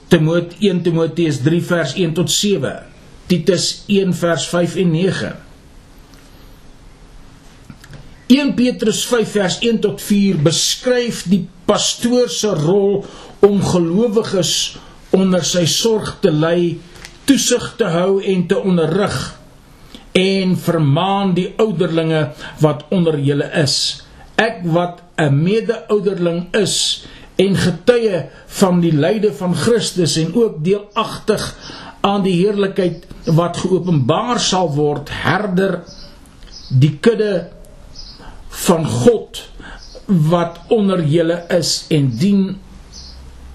Timoteus 0.09 0.59
1 0.59 0.83
Timoteus 0.83 1.43
3 1.43 1.63
vers 1.63 1.95
1 1.95 2.13
tot 2.13 2.31
7 2.31 2.83
Titus 3.27 3.83
1 3.87 4.15
vers 4.15 4.47
5 4.49 4.77
en 4.77 4.91
9 4.91 5.44
1 8.27 8.55
Petrus 8.57 9.03
5 9.05 9.29
vers 9.37 9.59
1 9.61 9.83
tot 9.85 10.01
4 10.01 10.39
beskryf 10.47 11.25
die 11.29 11.43
pastoor 11.69 12.31
se 12.33 12.55
rol 12.57 13.03
om 13.45 13.59
gelowiges 13.61 14.53
onder 15.15 15.45
sy 15.45 15.67
sorg 15.69 16.15
te 16.25 16.33
lei, 16.33 16.79
toesig 17.29 17.67
te 17.77 17.91
hou 17.93 18.23
en 18.25 18.47
te 18.49 18.57
onderrig 18.57 19.19
en 20.17 20.55
vermaan 20.57 21.35
die 21.37 21.51
ouderlinge 21.61 22.23
wat 22.63 22.87
onder 22.95 23.19
julle 23.21 23.51
is. 23.61 24.07
Ek 24.41 24.63
wat 24.73 25.03
'n 25.21 25.43
mede-ouderling 25.45 26.49
is 26.57 27.05
en 27.37 27.57
getuie 27.57 28.25
van 28.47 28.81
die 28.81 28.95
lyde 28.95 29.33
van 29.33 29.55
Christus 29.55 30.17
en 30.17 30.35
ook 30.35 30.65
deelagtig 30.65 31.43
aan 32.01 32.23
die 32.23 32.41
heerlikheid 32.41 33.05
wat 33.27 33.57
geopenbaar 33.57 34.41
sal 34.41 34.73
word, 34.75 35.11
herder 35.11 35.83
die 36.69 36.99
kudde 37.01 37.54
van 38.55 38.87
God 38.87 39.43
wat 40.07 40.61
onder 40.75 41.03
julle 41.09 41.41
is 41.53 41.85
en 41.95 42.11
dien 42.21 42.43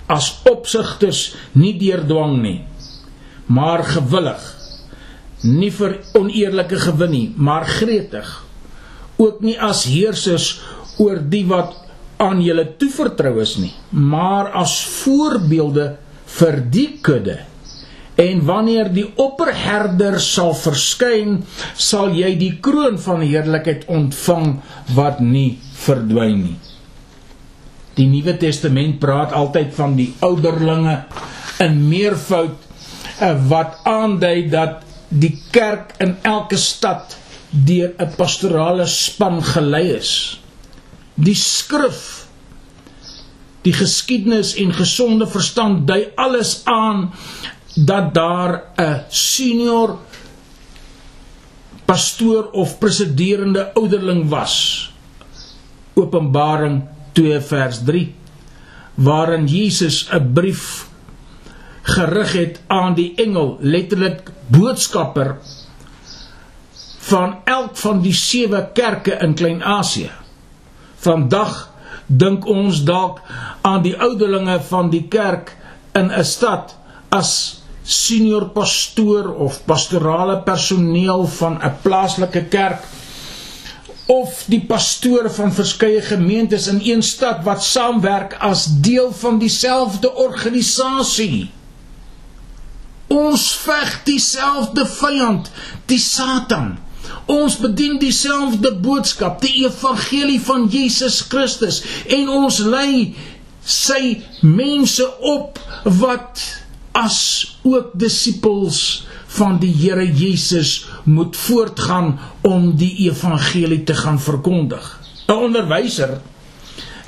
as 0.09 0.31
opsigters 0.49 1.35
nie 1.53 1.75
deur 1.79 2.01
dwang 2.09 2.39
nie 2.41 2.59
maar 3.49 3.83
gewillig 3.85 4.41
nie 5.45 5.71
vir 5.73 5.99
oneerlike 6.17 6.79
gewin 6.85 7.13
nie 7.15 7.27
maar 7.37 7.67
gretig 7.69 8.31
ook 9.19 9.43
nie 9.45 9.55
as 9.69 9.85
heersers 9.89 10.49
oor 10.99 11.21
die 11.31 11.45
wat 11.47 11.77
aan 12.19 12.41
julle 12.43 12.65
toevertrou 12.81 13.37
is 13.43 13.55
nie 13.61 13.73
maar 13.91 14.51
as 14.63 14.75
voorbeelde 14.99 15.93
vir 16.39 16.59
die 16.73 16.89
kudde 17.05 17.39
en 18.19 18.45
wanneer 18.45 18.89
die 18.93 19.07
opperherder 19.15 20.19
sal 20.19 20.53
verskyn 20.53 21.37
sal 21.75 22.15
jy 22.15 22.33
die 22.39 22.55
kroon 22.63 22.97
van 22.99 23.21
heerlikheid 23.25 23.85
ontvang 23.87 24.57
wat 24.95 25.21
nie 25.23 25.51
verdwyn 25.85 26.43
nie 26.47 26.57
Die 27.99 28.07
Nuwe 28.07 28.37
Testament 28.39 28.99
praat 29.01 29.33
altyd 29.35 29.73
van 29.75 29.97
die 29.97 30.11
ouderlinge 30.23 30.95
in 31.59 31.81
meervoud 31.89 32.55
eh, 33.19 33.33
wat 33.51 33.81
aandui 33.89 34.47
dat 34.51 34.85
die 35.09 35.33
kerk 35.51 35.97
in 35.99 36.15
elke 36.23 36.55
stad 36.57 37.17
deur 37.51 37.91
'n 37.97 38.13
pastorale 38.15 38.85
span 38.87 39.41
gelei 39.43 39.97
is. 39.97 40.39
Die 41.15 41.35
skrif 41.35 42.29
die 43.67 43.75
geskiedenis 43.75 44.53
en 44.55 44.71
gesonde 44.73 45.27
verstand 45.27 45.87
dui 45.87 46.07
alles 46.15 46.61
aan 46.63 47.09
dat 47.85 48.13
daar 48.13 48.63
'n 48.75 49.03
senior 49.07 49.97
pastoor 51.85 52.49
of 52.51 52.77
presiderende 52.77 53.73
ouderling 53.73 54.29
was. 54.29 54.93
Openbaring 55.93 56.83
2 57.11 57.39
vers 57.39 57.83
3 57.83 58.15
waarin 58.93 59.47
Jesus 59.47 60.07
'n 60.11 60.33
brief 60.33 60.87
gerig 61.81 62.33
het 62.33 62.61
aan 62.67 62.93
die 62.93 63.15
engel 63.15 63.57
letterlik 63.59 64.31
boodskapper 64.47 65.37
van 66.99 67.37
elk 67.43 67.77
van 67.77 68.01
die 68.01 68.13
sewe 68.13 68.69
kerke 68.73 69.11
in 69.11 69.33
Klein-Asië. 69.33 70.11
Vandag 70.95 71.71
dink 72.05 72.45
ons 72.45 72.83
dalk 72.83 73.21
aan 73.61 73.81
die 73.81 73.97
ouderlinge 73.97 74.59
van 74.61 74.89
die 74.89 75.07
kerk 75.07 75.57
in 75.93 76.11
'n 76.11 76.23
stad 76.23 76.75
as 77.09 77.61
senior 77.83 78.49
pastoor 78.53 79.33
of 79.35 79.61
pastorale 79.65 80.41
personeel 80.45 81.27
van 81.27 81.59
'n 81.63 81.75
plaaslike 81.81 82.45
kerk 82.49 82.83
of 84.09 84.43
die 84.49 84.61
pastore 84.65 85.29
van 85.29 85.51
verskeie 85.53 86.01
gemeentes 86.01 86.67
in 86.67 86.79
een 86.83 87.03
stad 87.05 87.43
wat 87.45 87.63
saamwerk 87.63 88.33
as 88.41 88.65
deel 88.81 89.11
van 89.13 89.37
dieselfde 89.37 90.09
organisasie. 90.15 91.51
Ons 93.07 93.51
veg 93.61 93.91
dieselfde 94.03 94.85
vyand, 94.85 95.51
die 95.85 95.99
Satan. 96.01 96.77
Ons 97.29 97.57
bedien 97.61 97.99
dieselfde 98.01 98.73
boodskap, 98.81 99.41
die 99.45 99.65
evangelie 99.65 100.41
van 100.41 100.65
Jesus 100.73 101.21
Christus 101.29 101.83
en 102.09 102.29
ons 102.29 102.57
lei 102.65 103.13
sy 103.61 104.23
mense 104.41 105.05
op 105.21 105.61
wat 106.01 106.41
as 106.91 107.57
ook 107.63 107.91
disippels 107.93 109.07
van 109.37 109.59
die 109.61 109.73
Here 109.73 110.05
Jesus 110.05 110.85
moet 111.03 111.37
voortgaan 111.37 112.19
om 112.41 112.75
die 112.77 112.95
evangelie 113.09 113.83
te 113.83 113.93
gaan 113.93 114.19
verkondig. 114.19 114.99
'n 115.27 115.31
Onderwyser 115.31 116.21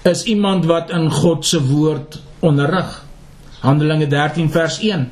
is 0.04 0.24
iemand 0.24 0.66
wat 0.66 0.90
in 0.90 1.12
God 1.12 1.46
se 1.46 1.62
woord 1.62 2.22
onderrig. 2.40 3.06
Handelinge 3.60 4.08
13 4.08 4.52
vers 4.52 4.80
1. 4.80 5.12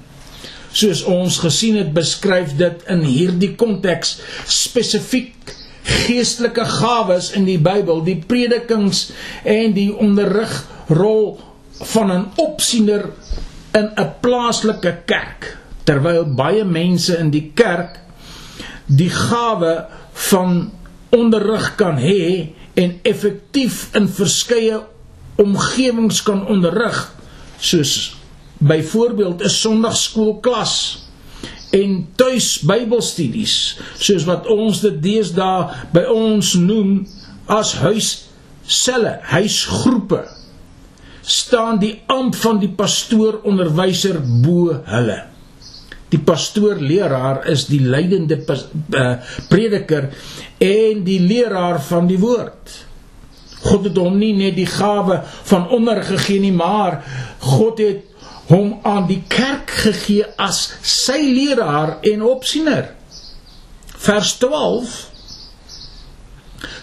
Soos 0.71 1.03
ons 1.03 1.37
gesien 1.37 1.77
het, 1.77 1.93
beskryf 1.93 2.55
dit 2.57 2.83
in 2.87 3.01
hierdie 3.01 3.55
konteks 3.55 4.19
spesifiek 4.45 5.55
geestelike 5.89 6.65
gawes 6.65 7.31
in 7.37 7.45
die 7.45 7.57
Bybel, 7.57 8.03
die 8.05 8.19
predikings 8.27 9.09
en 9.43 9.73
die 9.73 9.89
onderrigrol 9.95 11.39
van 11.93 12.11
'n 12.11 12.25
opsiener 12.35 13.09
in 13.71 13.91
'n 13.95 14.11
plaaslike 14.21 15.01
kerk 15.05 15.57
terwyl 15.83 16.25
baie 16.25 16.63
mense 16.63 17.17
in 17.17 17.29
die 17.29 17.51
kerk 17.55 17.99
die 18.85 19.09
gawe 19.09 19.85
van 20.29 20.71
onderrig 21.09 21.75
kan 21.75 21.97
hê 21.97 22.53
en 22.73 22.99
effektief 23.01 23.89
in 23.95 24.07
verskeie 24.07 24.81
omgewings 25.35 26.23
kan 26.23 26.45
onderrig 26.47 27.13
soos 27.59 28.15
byvoorbeeld 28.57 29.41
'n 29.41 29.49
Sondagskoolklas 29.49 31.05
en 31.69 32.07
tuis 32.15 32.59
Bybelstudies 32.59 33.77
soos 33.97 34.23
wat 34.23 34.47
ons 34.47 34.81
dit 34.81 35.01
deesdae 35.01 35.69
by 35.93 36.03
ons 36.09 36.53
noem 36.53 37.07
as 37.45 37.73
huisselle, 37.81 39.19
huisgroepe 39.21 40.25
staan 41.29 41.77
die 41.81 41.95
amp 42.09 42.35
van 42.41 42.61
die 42.61 42.71
pastoor 42.73 43.41
onderwyser 43.47 44.17
bo 44.43 44.79
hulle 44.89 45.19
Die 46.09 46.19
pastoor 46.25 46.79
leraar 46.81 47.43
is 47.51 47.67
die 47.69 47.81
leidende 47.85 48.39
uh, 48.41 49.09
prediker 49.49 50.09
en 50.57 51.03
die 51.05 51.19
leraar 51.21 51.77
van 51.85 52.07
die 52.09 52.17
woord. 52.17 52.71
God 53.61 53.89
het 53.89 53.99
hom 53.99 54.17
nie 54.17 54.33
net 54.33 54.55
die 54.57 54.69
gawe 54.69 55.19
van 55.51 55.67
onderrig 55.75 56.09
gegee 56.15 56.41
nie, 56.41 56.55
maar 56.55 57.03
God 57.43 57.81
het 57.83 58.07
hom 58.49 58.79
aan 58.87 59.05
die 59.09 59.21
kerk 59.29 59.69
gegee 59.83 60.25
as 60.41 60.63
sy 60.81 61.19
leraar 61.21 61.99
en 62.09 62.25
opsiener. 62.25 62.95
Vers 63.99 64.33
12 64.41 64.97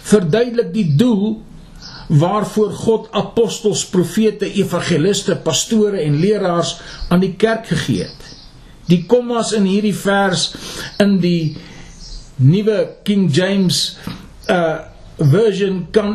verduidelik 0.07 0.71
die 0.71 0.87
doel 0.95 1.41
waarvoor 2.07 2.71
God 2.71 3.07
apostels, 3.11 3.85
profete, 3.85 4.47
evangeliste, 4.53 5.35
pastore 5.43 6.01
en 6.01 6.19
leraars 6.19 6.77
aan 7.09 7.23
die 7.23 7.33
kerk 7.39 7.67
gegee 7.67 8.07
het. 8.07 8.29
Die 8.87 9.03
kommas 9.05 9.51
in 9.55 9.67
hierdie 9.67 9.95
vers 9.95 10.53
in 11.03 11.17
die 11.19 11.57
nuwe 12.37 12.83
King 13.03 13.27
James 13.33 13.97
uh 14.51 14.93
version 15.17 15.87
kan 15.91 16.11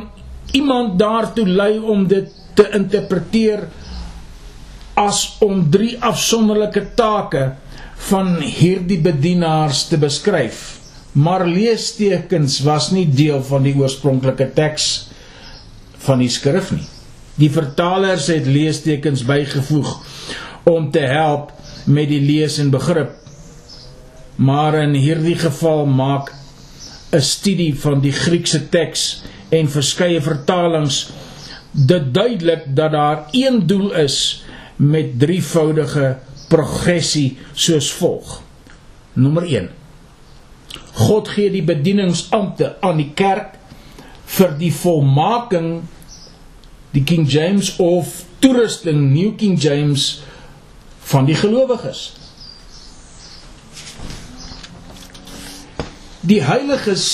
iemand 0.54 0.94
daartoe 0.98 1.46
lei 1.46 1.78
om 1.78 2.04
dit 2.06 2.28
te 2.54 2.68
interpreteer 2.70 3.64
as 4.94 5.24
om 5.42 5.64
drie 5.74 5.96
afsonderlike 5.98 6.84
take 6.94 7.48
van 8.08 8.36
hierdie 8.38 9.00
bedienaars 9.02 9.88
te 9.90 9.98
beskryf. 9.98 10.60
Maar 11.12 11.42
leestekens 11.50 12.60
was 12.62 12.92
nie 12.94 13.08
deel 13.10 13.42
van 13.42 13.66
die 13.66 13.74
oorspronklike 13.74 14.52
teks 14.54 14.92
van 16.06 16.22
die 16.22 16.30
skrif 16.32 16.70
nie. 16.74 16.86
Die 17.40 17.50
vertalers 17.50 18.28
het 18.32 18.46
leestekens 18.46 19.24
bygevoeg 19.24 19.90
om 20.68 20.90
te 20.90 21.04
help 21.08 21.52
met 21.86 22.08
die 22.10 22.20
lees 22.22 22.58
en 22.62 22.70
begrip. 22.70 23.16
Maar 24.36 24.82
in 24.82 24.94
hierdie 24.94 25.38
geval 25.38 25.86
maak 25.86 26.32
'n 27.12 27.20
studie 27.20 27.74
van 27.80 28.00
die 28.00 28.12
Griekse 28.12 28.68
teks 28.68 29.22
en 29.50 29.68
verskeie 29.70 30.20
vertalings 30.20 31.10
dit 31.72 32.14
duidelik 32.14 32.64
dat 32.76 32.92
daar 32.92 33.26
een 33.30 33.66
doel 33.66 33.92
is 33.92 34.44
met 34.76 35.18
drievoudige 35.18 36.16
progressie 36.48 37.38
soos 37.52 37.92
volg. 37.92 38.42
Nommer 39.12 39.42
1. 39.42 39.68
God 40.92 41.28
gee 41.28 41.50
die 41.50 41.64
bedieningsampte 41.64 42.76
aan 42.80 42.96
die 42.96 43.10
kerk 43.14 43.56
vir 44.32 44.54
die 44.60 44.72
volmaking 44.72 45.82
die 46.92 47.04
King 47.08 47.26
James 47.28 47.74
of 47.80 48.24
toerusting 48.40 49.12
New 49.12 49.34
King 49.36 49.56
James 49.60 50.22
van 51.12 51.28
die 51.28 51.36
gelowiges. 51.36 52.12
Die 56.22 56.40
heiliges 56.46 57.06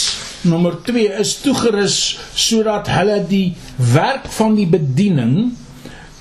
nommer 0.46 0.76
2 0.86 1.06
is 1.18 1.34
toegerus 1.42 1.98
sodat 2.38 2.90
hulle 2.92 3.18
die 3.26 3.56
werk 3.94 4.28
van 4.38 4.54
die 4.58 4.68
bediening 4.70 5.56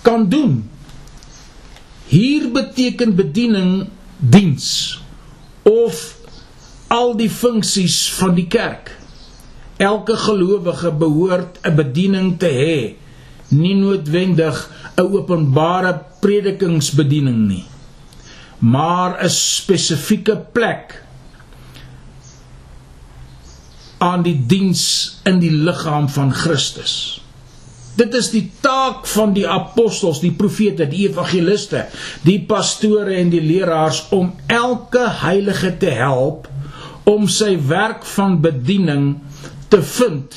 kan 0.05 0.29
doen. 0.31 0.61
Hier 2.07 2.47
beteken 2.55 3.17
bediening 3.17 3.89
diens 4.17 4.97
of 5.67 6.15
al 6.87 7.17
die 7.19 7.29
funksies 7.29 8.07
van 8.17 8.37
die 8.37 8.47
kerk. 8.47 8.96
Elke 9.77 10.17
gelowige 10.17 10.91
behoort 10.91 11.59
'n 11.63 11.75
bediening 11.75 12.39
te 12.39 12.49
hê, 12.49 12.95
nie 13.49 13.75
noodwendig 13.75 14.69
'n 14.97 15.01
openbare 15.01 16.01
predikingsbediening 16.19 17.47
nie 17.47 17.65
maar 18.57 19.23
'n 19.23 19.29
spesifieke 19.29 20.37
plek 20.51 21.03
aan 23.97 24.21
die 24.21 24.45
diens 24.45 25.17
in 25.23 25.39
die 25.39 25.51
liggaam 25.51 26.09
van 26.09 26.33
Christus. 26.33 27.21
Dit 27.95 28.13
is 28.13 28.29
die 28.29 28.51
taak 28.59 29.07
van 29.07 29.33
die 29.33 29.47
apostels, 29.47 30.19
die 30.19 30.31
profete, 30.31 30.87
die 30.87 31.09
evangeliste, 31.09 31.85
die 32.21 32.45
pastore 32.45 33.13
en 33.13 33.29
die 33.29 33.41
leraars 33.41 34.05
om 34.09 34.35
elke 34.45 35.09
heilige 35.09 35.77
te 35.77 35.89
help 35.89 36.47
om 37.03 37.27
sy 37.27 37.57
werk 37.67 38.05
van 38.05 38.41
bediening 38.41 39.17
te 39.67 39.81
vind 39.83 40.35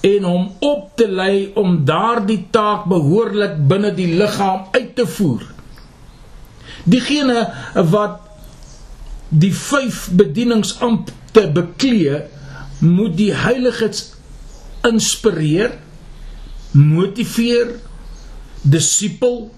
en 0.00 0.24
hom 0.24 0.48
op 0.58 0.90
te 0.96 1.08
lei 1.10 1.50
om 1.58 1.84
daardie 1.84 2.46
taak 2.54 2.86
behoorlik 2.90 3.56
binne 3.68 3.90
die 3.94 4.12
liggaam 4.18 4.68
uit 4.72 4.94
te 4.96 5.06
voer. 5.06 5.42
Diegene 6.84 7.48
wat 7.90 8.20
die 9.28 9.52
vyf 9.52 10.06
bedieningsampte 10.16 11.48
beklee, 11.52 12.22
moet 12.78 13.16
die 13.18 13.32
heiliges 13.34 14.12
inspireer 14.86 15.74
motiveer 16.72 17.74
disipel 18.62 19.48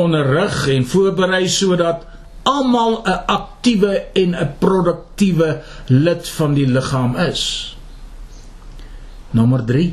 onderrig 0.00 0.56
en 0.72 0.86
voorberei 0.88 1.44
sodat 1.48 2.06
almal 2.42 3.02
'n 3.04 3.20
aktiewe 3.26 4.02
en 4.14 4.34
'n 4.34 4.54
produktiewe 4.58 5.62
lid 5.86 6.28
van 6.28 6.54
die 6.54 6.66
liggaam 6.66 7.16
is. 7.16 7.73
Nommer 9.34 9.64
3 9.66 9.88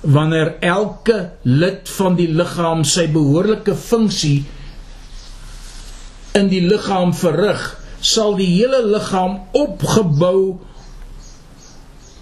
Wanneer 0.00 0.54
elke 0.64 1.18
lid 1.44 1.88
van 1.98 2.16
die 2.16 2.30
liggaam 2.32 2.86
sy 2.88 3.04
behoorlike 3.12 3.74
funksie 3.76 4.46
in 6.38 6.48
die 6.48 6.62
liggaam 6.64 7.12
verrig, 7.16 7.60
sal 8.00 8.36
die 8.38 8.48
hele 8.48 8.80
liggaam 8.86 9.40
opgebou 9.56 10.60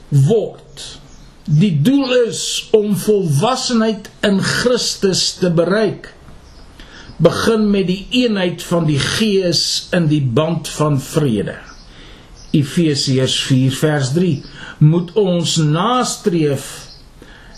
word. 0.09 0.85
Die 1.49 1.73
doel 1.85 2.13
is 2.27 2.43
om 2.77 2.97
volwassenheid 2.99 4.11
in 4.27 4.41
Christus 4.45 5.37
te 5.41 5.53
bereik. 5.55 6.11
Begin 7.23 7.71
met 7.71 7.89
die 7.89 8.05
eenheid 8.25 8.63
van 8.63 8.89
die 8.89 8.99
Gees 9.01 9.89
in 9.97 10.11
die 10.11 10.23
band 10.23 10.69
van 10.81 10.99
vrede. 11.03 11.57
Efesiërs 12.57 13.37
4 13.49 13.75
vers 13.77 14.13
3 14.17 14.35
moet 14.79 15.13
ons 15.19 15.57
nastreef 15.57 16.69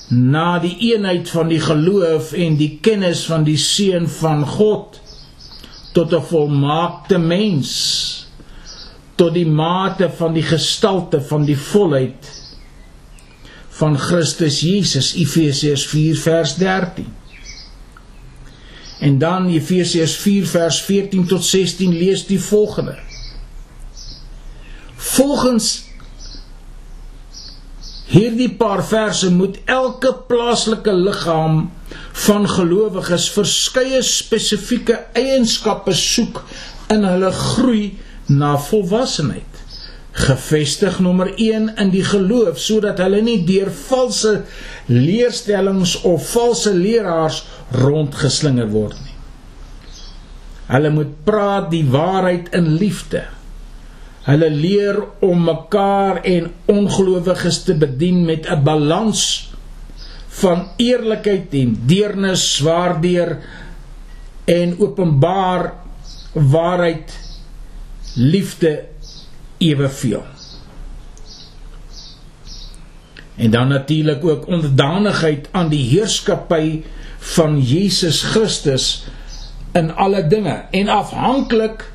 na 0.08 0.58
die 0.58 0.74
eenheid 0.92 1.28
van 1.30 1.48
die 1.48 1.60
geloof 1.60 2.32
en 2.32 2.56
die 2.56 2.78
kennis 2.82 3.24
van 3.30 3.44
die 3.44 3.58
seun 3.60 4.08
van 4.08 4.46
God 4.46 5.00
tot 5.92 6.12
'n 6.12 6.22
volmaakte 6.22 7.18
mens 7.18 7.70
tot 9.14 9.34
die 9.34 9.46
mate 9.46 10.10
van 10.16 10.32
die 10.32 10.42
gestalte 10.42 11.20
van 11.20 11.44
die 11.44 11.58
volheid 11.58 12.30
van 13.80 13.98
Christus 13.98 14.60
Jesus 14.60 15.14
Efesiërs 15.14 15.86
4 15.86 16.16
vers 16.16 16.54
13. 16.56 17.06
En 19.00 19.18
dan 19.18 19.48
Efesiërs 19.48 20.16
4 20.16 20.46
vers 20.46 20.80
14 20.82 21.26
tot 21.26 21.44
16 21.44 21.92
lees 21.92 22.26
die 22.26 22.40
volgende. 22.40 22.98
Volgens 24.96 25.89
hierdie 28.10 28.50
paar 28.58 28.82
verse 28.86 29.30
moet 29.30 29.60
elke 29.70 30.12
plaaslike 30.28 30.92
liggaam 30.92 31.62
van 32.26 32.48
gelowiges 32.48 33.28
verskeie 33.34 34.02
spesifieke 34.06 34.98
eienskappe 35.18 35.94
soek 35.94 36.42
in 36.90 37.06
hulle 37.06 37.30
groei 37.30 37.84
na 38.26 38.56
volwassenheid 38.70 39.50
gevestig 40.12 40.98
nommer 41.00 41.30
1 41.36 41.76
in 41.76 41.90
die 41.92 42.04
geloof 42.04 42.58
sodat 42.58 42.98
hulle 43.02 43.20
nie 43.22 43.38
deur 43.46 43.70
valse 43.86 44.40
leerstellings 44.90 46.00
of 46.08 46.26
valse 46.32 46.72
leraars 46.74 47.44
rondgeslinger 47.78 48.68
word 48.72 48.98
nie. 48.98 49.16
Hulle 50.70 50.90
moet 50.94 51.12
praat 51.26 51.70
die 51.70 51.84
waarheid 51.90 52.50
in 52.54 52.74
liefde. 52.78 53.24
Hulle 54.20 54.50
leer 54.50 54.98
om 55.24 55.44
mekaar 55.44 56.22
en 56.22 56.50
ongelowiges 56.64 57.62
te 57.64 57.74
bedien 57.74 58.24
met 58.24 58.46
'n 58.48 58.62
balans 58.62 59.50
van 60.28 60.68
eerlikheid 60.76 61.54
en 61.54 61.82
deernis 61.86 62.58
waardeur 62.60 63.38
en 64.44 64.78
openbaar 64.78 65.72
waarheid 66.32 67.18
liefde 68.14 68.84
eweveel. 69.58 70.24
En 73.36 73.50
dan 73.50 73.68
natuurlik 73.68 74.24
ook 74.24 74.46
onderdanigheid 74.46 75.48
aan 75.50 75.68
die 75.68 75.88
heerskappy 75.88 76.82
van 77.18 77.60
Jesus 77.62 78.22
Christus 78.22 79.04
in 79.72 79.94
alle 79.94 80.26
dinge 80.26 80.64
en 80.70 80.88
afhanklik 80.88 81.92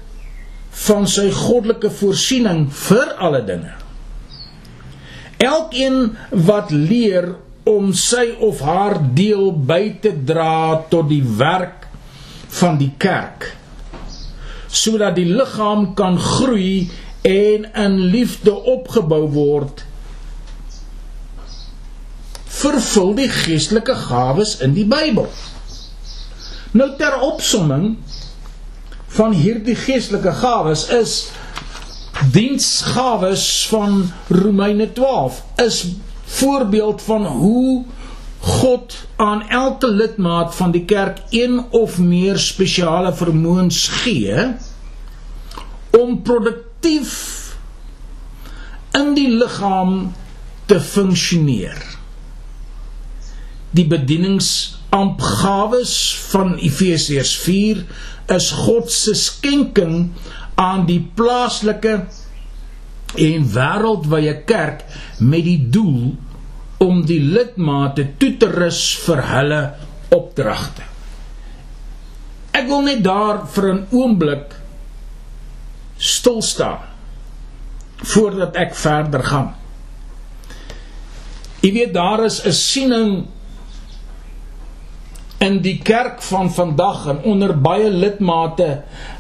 van 0.86 1.08
sy 1.08 1.30
goddelike 1.32 1.90
voorsiening 2.00 2.66
vir 2.88 3.16
alle 3.24 3.42
dinge. 3.48 3.74
Elkeen 5.42 6.16
wat 6.48 6.72
leer 6.72 7.34
om 7.66 7.94
sy 7.98 8.28
of 8.46 8.62
haar 8.66 9.00
deel 9.18 9.50
by 9.52 9.96
te 10.02 10.12
dra 10.28 10.84
tot 10.92 11.10
die 11.10 11.24
werk 11.40 11.88
van 12.60 12.78
die 12.82 12.92
kerk 13.02 13.52
sodat 14.76 15.16
die 15.16 15.28
liggaam 15.30 15.94
kan 15.96 16.18
groei 16.20 16.90
en 17.26 17.66
in 17.86 17.94
liefde 18.12 18.52
opgebou 18.54 19.24
word 19.32 19.86
vervul 22.56 23.14
die 23.18 23.30
geestelike 23.32 23.96
gawes 24.06 24.56
in 24.64 24.74
die 24.76 24.86
Bybel. 24.90 25.28
Nou 26.76 26.88
ter 27.00 27.18
opsomming 27.24 27.96
van 29.08 29.32
hierdie 29.34 29.76
geestelike 29.76 30.32
gawes 30.32 30.88
is 30.90 31.30
diensgawes 32.32 33.68
van 33.70 34.12
Romeine 34.28 34.92
12 34.94 35.44
is 35.56 35.86
voorbeeld 36.24 37.02
van 37.02 37.26
hoe 37.26 37.86
God 38.40 38.96
aan 39.16 39.48
elke 39.50 39.88
lidmaat 39.88 40.56
van 40.56 40.72
die 40.72 40.86
kerk 40.86 41.22
een 41.30 41.66
of 41.70 41.98
meer 41.98 42.38
spesiale 42.38 43.14
vermoëns 43.14 43.88
gee 43.88 44.54
om 45.90 46.22
produk 46.22 46.66
aktief 46.86 47.58
in 48.94 49.16
die 49.18 49.30
liggaam 49.34 50.14
te 50.70 50.78
funksioneer. 50.80 51.95
Die 53.76 53.84
bedieningsampgawes 53.92 55.96
van 56.32 56.56
Efesiërs 56.56 57.36
4 57.44 57.84
is 58.36 58.52
God 58.66 58.92
se 58.94 59.14
skenking 59.20 59.96
aan 60.56 60.86
die 60.88 61.02
plaaslike 61.18 61.96
en 63.26 63.50
wêreldwye 63.56 64.34
kerk 64.48 64.84
met 65.20 65.44
die 65.48 65.70
doel 65.72 66.16
om 66.84 67.04
die 67.08 67.20
lidmate 67.20 68.08
toe 68.20 68.34
te 68.40 68.48
rus 68.52 68.82
vir 69.06 69.22
hulle 69.32 69.62
opdragte. 70.16 70.84
Ek 72.56 72.68
wil 72.70 72.82
net 72.88 73.04
daar 73.04 73.44
vir 73.52 73.74
'n 73.74 73.88
oomblik 73.92 74.56
stil 75.98 76.42
staan 76.42 76.80
voordat 78.04 78.56
ek 78.56 78.76
verder 78.76 79.24
gaan. 79.24 79.56
Jy 81.62 81.72
weet 81.74 81.94
daar 81.94 82.26
is 82.26 82.46
'n 82.46 82.52
siening 82.52 83.28
in 85.44 85.60
die 85.62 85.78
kerk 85.84 86.22
van 86.24 86.48
vandag 86.54 87.08
en 87.12 87.24
onder 87.28 87.52
baie 87.60 87.90
lidmate 87.92 88.70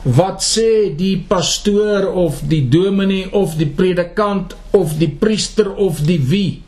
wat 0.03 0.43
sê 0.43 0.95
die 0.95 1.17
pastoor 1.27 2.07
of 2.07 2.39
die 2.47 2.63
dominee 2.71 3.27
of 3.35 3.57
die 3.59 3.67
predikant 3.67 4.55
of 4.71 4.95
die 4.99 5.11
priester 5.11 5.73
of 5.75 5.99
die 6.07 6.19
wie 6.19 6.61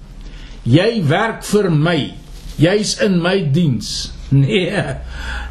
jy 0.68 1.00
werk 1.08 1.46
vir 1.48 1.70
my. 1.72 1.98
Jy's 2.60 2.98
in 3.04 3.20
my 3.24 3.40
diens. 3.54 4.12
Nee. 4.34 4.84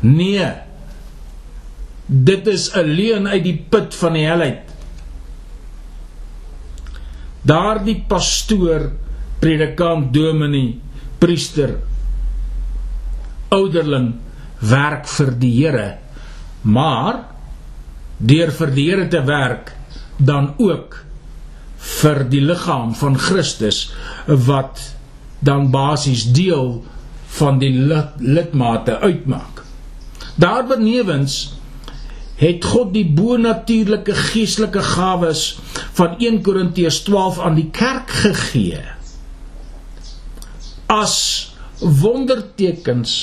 Nee. 0.02 0.48
Dit 2.06 2.46
is 2.46 2.70
'n 2.74 2.84
leuen 2.84 3.26
uit 3.26 3.44
die 3.44 3.64
put 3.70 3.94
van 3.94 4.12
die 4.12 4.26
helheid. 4.26 4.62
Daardie 7.42 8.04
pastoor, 8.08 8.92
predikant, 9.38 10.12
dominee, 10.12 10.78
priester, 11.18 11.78
ouderling 13.54 14.14
werk 14.60 15.06
vir 15.08 15.32
die 15.40 15.52
Here, 15.56 15.88
maar 16.62 17.24
deur 18.18 18.52
vir 18.58 18.72
die 18.74 18.86
Here 18.90 19.08
te 19.12 19.22
werk 19.26 19.74
dan 20.16 20.54
ook 20.58 21.02
vir 22.00 22.24
die 22.30 22.40
liggaam 22.42 22.94
van 22.96 23.18
Christus 23.20 23.90
wat 24.26 24.80
dan 25.44 25.70
basies 25.70 26.24
deel 26.34 26.80
van 27.36 27.60
die 27.60 27.72
lidmate 27.72 28.98
uitmaak. 28.98 29.62
Daarbenewens 30.40 31.56
het 32.36 32.64
God 32.64 32.92
die 32.92 33.06
bonatuurlike 33.16 34.14
geestelike 34.32 34.82
gawes 34.84 35.58
van 35.96 36.18
1 36.20 36.42
Korintiërs 36.44 37.00
12 37.06 37.38
aan 37.40 37.56
die 37.56 37.70
kerk 37.72 38.12
gegee 38.24 38.82
as 40.92 41.16
wondertekens 41.80 43.14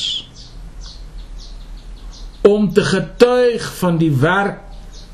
om 2.41 2.73
te 2.73 2.83
getuig 2.83 3.73
van 3.79 3.97
die 3.97 4.11
werk 4.11 4.59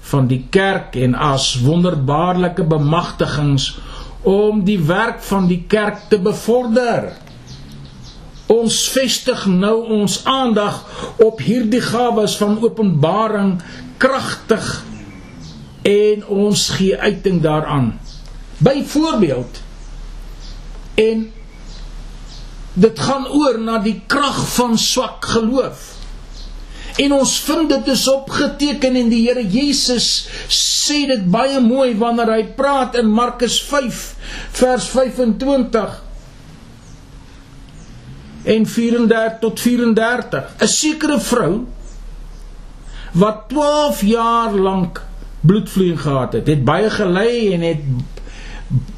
van 0.10 0.28
die 0.28 0.42
kerk 0.50 0.96
en 0.98 1.14
as 1.16 1.60
wonderbaarlike 1.62 2.64
bemagtigings 2.66 3.78
om 4.26 4.64
die 4.66 4.80
werk 4.90 5.22
van 5.24 5.48
die 5.48 5.64
kerk 5.68 6.08
te 6.10 6.20
bevorder. 6.20 7.12
Ons 8.50 8.82
vestig 8.90 9.46
nou 9.46 9.76
ons 10.00 10.20
aandag 10.26 10.82
op 11.22 11.42
hierdie 11.46 11.84
gawes 11.86 12.38
van 12.42 12.58
openbaring 12.64 13.60
kragtig 14.02 14.72
en 15.86 16.26
ons 16.26 16.70
gee 16.80 16.98
uiting 16.98 17.42
daaraan. 17.46 17.94
Byvoorbeeld 18.58 19.62
en 20.96 21.30
dit 22.74 23.00
gaan 23.00 23.28
oor 23.28 23.60
na 23.60 23.80
die 23.84 24.02
krag 24.08 24.42
van 24.56 24.78
swak 24.78 25.26
geloof. 25.26 25.96
En 27.00 27.14
ons 27.16 27.34
vind 27.48 27.70
dit 27.70 27.88
is 27.94 28.08
opgeteken 28.12 28.96
en 29.00 29.10
die 29.12 29.22
Here 29.28 29.46
Jesus 29.48 30.28
sê 30.52 31.06
dit 31.08 31.26
baie 31.32 31.62
mooi 31.64 31.94
wanneer 31.98 32.32
hy 32.34 32.44
praat 32.58 32.98
in 33.00 33.08
Markus 33.08 33.60
5 33.64 34.04
vers 34.60 34.90
25 34.92 35.98
en 38.50 38.66
34 38.66 39.40
tot 39.40 39.60
34. 39.60 40.56
'n 40.60 40.68
Sekere 40.68 41.20
vrou 41.20 41.54
wat 43.12 43.48
12 43.50 44.02
jaar 44.02 44.54
lank 44.54 45.02
bloedvloeiing 45.42 46.02
gehad 46.02 46.34
het, 46.34 46.48
het 46.48 46.64
baie 46.64 46.90
gelei 46.90 47.54
en 47.54 47.62
het 47.62 47.80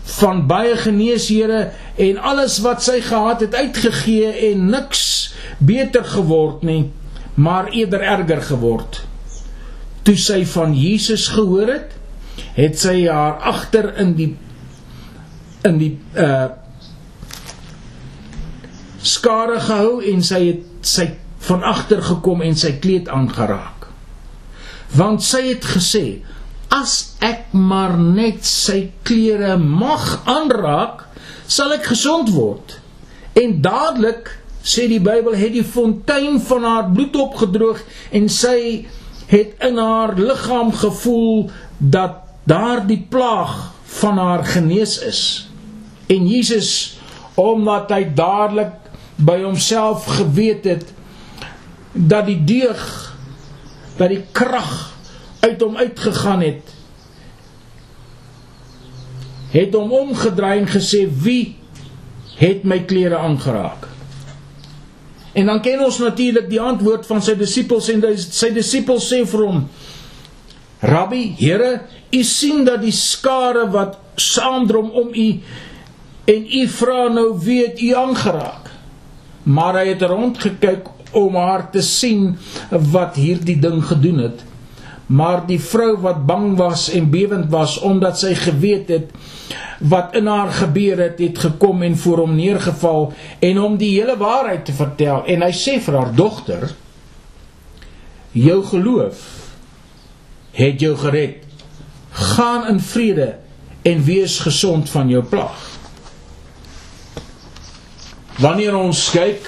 van 0.03 0.47
baie 0.47 0.75
geneeshere 0.77 1.71
en 1.95 2.17
alles 2.17 2.59
wat 2.65 2.83
sy 2.83 2.99
gehad 3.01 3.45
het 3.45 3.55
uitgegee 3.55 4.31
en 4.51 4.65
niks 4.73 5.33
beter 5.57 6.03
geword 6.03 6.65
nie 6.65 6.89
maar 7.33 7.69
eerder 7.69 8.01
erger 8.01 8.41
geword. 8.41 9.01
Toe 10.01 10.17
sy 10.17 10.41
van 10.45 10.73
Jesus 10.77 11.27
gehoor 11.31 11.69
het, 11.71 11.93
het 12.57 12.79
sy 12.79 13.05
haar 13.07 13.39
agter 13.51 13.91
in 14.01 14.15
die 14.17 14.31
in 15.67 15.77
die 15.77 15.93
uh 16.17 16.57
skare 19.01 19.57
gehou 19.57 20.01
en 20.05 20.19
sy 20.21 20.39
het 20.45 20.85
sy 20.85 21.07
van 21.47 21.63
agter 21.65 22.03
gekom 22.05 22.43
en 22.45 22.53
sy 22.57 22.75
kleed 22.83 23.07
aangeraak. 23.09 23.87
Want 24.93 25.23
sy 25.25 25.41
het 25.47 25.65
gesê 25.65 26.03
as 26.71 27.15
ek 27.19 27.51
maar 27.51 27.97
net 27.99 28.45
sy 28.47 28.85
klere 29.07 29.57
mag 29.59 30.21
aanraak, 30.29 31.03
sal 31.47 31.73
ek 31.75 31.91
gesond 31.91 32.31
word. 32.31 32.77
En 33.35 33.59
dadelik 33.63 34.31
sê 34.63 34.87
die 34.87 35.01
Bybel 35.03 35.35
het 35.35 35.55
die 35.55 35.65
fontein 35.67 36.39
van 36.47 36.65
haar 36.67 36.89
bloed 36.93 37.15
opgedroog 37.17 37.81
en 38.15 38.29
sy 38.31 38.87
het 39.31 39.63
in 39.63 39.79
haar 39.79 40.15
liggaam 40.19 40.71
gevoel 40.75 41.49
dat 41.79 42.21
daardie 42.47 43.01
plaag 43.09 43.71
van 43.99 44.19
haar 44.19 44.45
genees 44.45 44.97
is. 45.03 45.21
En 46.07 46.27
Jesus 46.27 46.99
omdat 47.39 47.91
hy 47.93 48.03
dadelik 48.15 48.75
by 49.21 49.41
homself 49.43 50.05
geweet 50.17 50.65
het 50.67 50.87
dat 51.91 52.27
die 52.27 52.39
deug 52.47 52.81
dat 53.97 54.11
die 54.11 54.23
krag 54.35 54.90
uit 55.41 55.61
hom 55.61 55.77
uitgegaan 55.77 56.45
het 56.45 56.75
het 59.51 59.73
hom 59.75 59.91
omgedraai 59.91 60.57
en 60.59 60.69
gesê 60.71 61.05
wie 61.23 61.55
het 62.41 62.63
my 62.65 62.79
klere 62.89 63.17
aangeraak 63.17 63.91
En 65.33 65.45
dan 65.45 65.61
ken 65.61 65.83
ons 65.83 65.97
natuurlik 65.97 66.49
die 66.51 66.59
antwoord 66.59 67.05
van 67.07 67.21
sy 67.23 67.37
disippels 67.39 67.87
en 67.93 68.03
sy 68.19 68.51
disippels 68.55 69.07
sê 69.13 69.21
vir 69.27 69.45
hom: 69.45 69.61
Rabbi, 70.83 71.23
Here, 71.39 71.71
u 72.11 72.23
sien 72.27 72.65
dat 72.67 72.81
die 72.83 72.95
skare 72.95 73.67
wat 73.71 73.97
saamdrom 74.19 74.91
om 74.91 75.13
u 75.15 75.27
en 76.31 76.43
u 76.45 76.65
vra 76.67 77.07
nou 77.13 77.29
weet 77.39 77.79
u 77.81 77.93
aangeraak. 77.95 78.69
Maar 79.43 79.79
hy 79.81 79.85
het 79.93 80.03
rondgekyk 80.05 80.89
om 81.17 81.35
haar 81.35 81.65
te 81.71 81.81
sien 81.83 82.35
wat 82.69 83.17
hierdie 83.19 83.57
ding 83.59 83.81
gedoen 83.87 84.19
het. 84.27 84.43
Maar 85.11 85.43
die 85.47 85.59
vrou 85.59 85.95
wat 86.03 86.25
bang 86.25 86.53
was 86.59 86.87
en 86.95 87.09
bewend 87.11 87.49
was 87.51 87.77
omdat 87.83 88.19
sy 88.21 88.31
geweet 88.37 88.91
het 88.93 89.09
wat 89.81 90.15
in 90.15 90.27
haar 90.29 90.51
gebeur 90.53 90.99
het, 91.01 91.19
het 91.19 91.39
gekom 91.41 91.81
en 91.83 91.97
voor 91.97 92.23
hom 92.23 92.35
neergeval 92.37 93.09
en 93.39 93.57
hom 93.57 93.77
die 93.81 93.95
hele 93.97 94.15
waarheid 94.17 94.65
te 94.65 94.75
vertel. 94.77 95.25
En 95.25 95.43
hy 95.43 95.51
sê 95.57 95.79
vir 95.81 95.97
haar 95.97 96.13
dogter 96.15 96.69
jou 98.31 98.61
geloof 98.69 99.23
het 100.55 100.79
jou 100.83 100.93
gered. 100.99 101.43
Gaan 102.11 102.67
in 102.69 102.79
vrede 102.79 103.33
en 103.81 104.03
wees 104.03 104.39
gesond 104.39 104.89
van 104.89 105.09
jou 105.09 105.23
plaag 105.23 105.67
wanneer 108.41 108.75
ons 108.77 109.09
kyk 109.13 109.45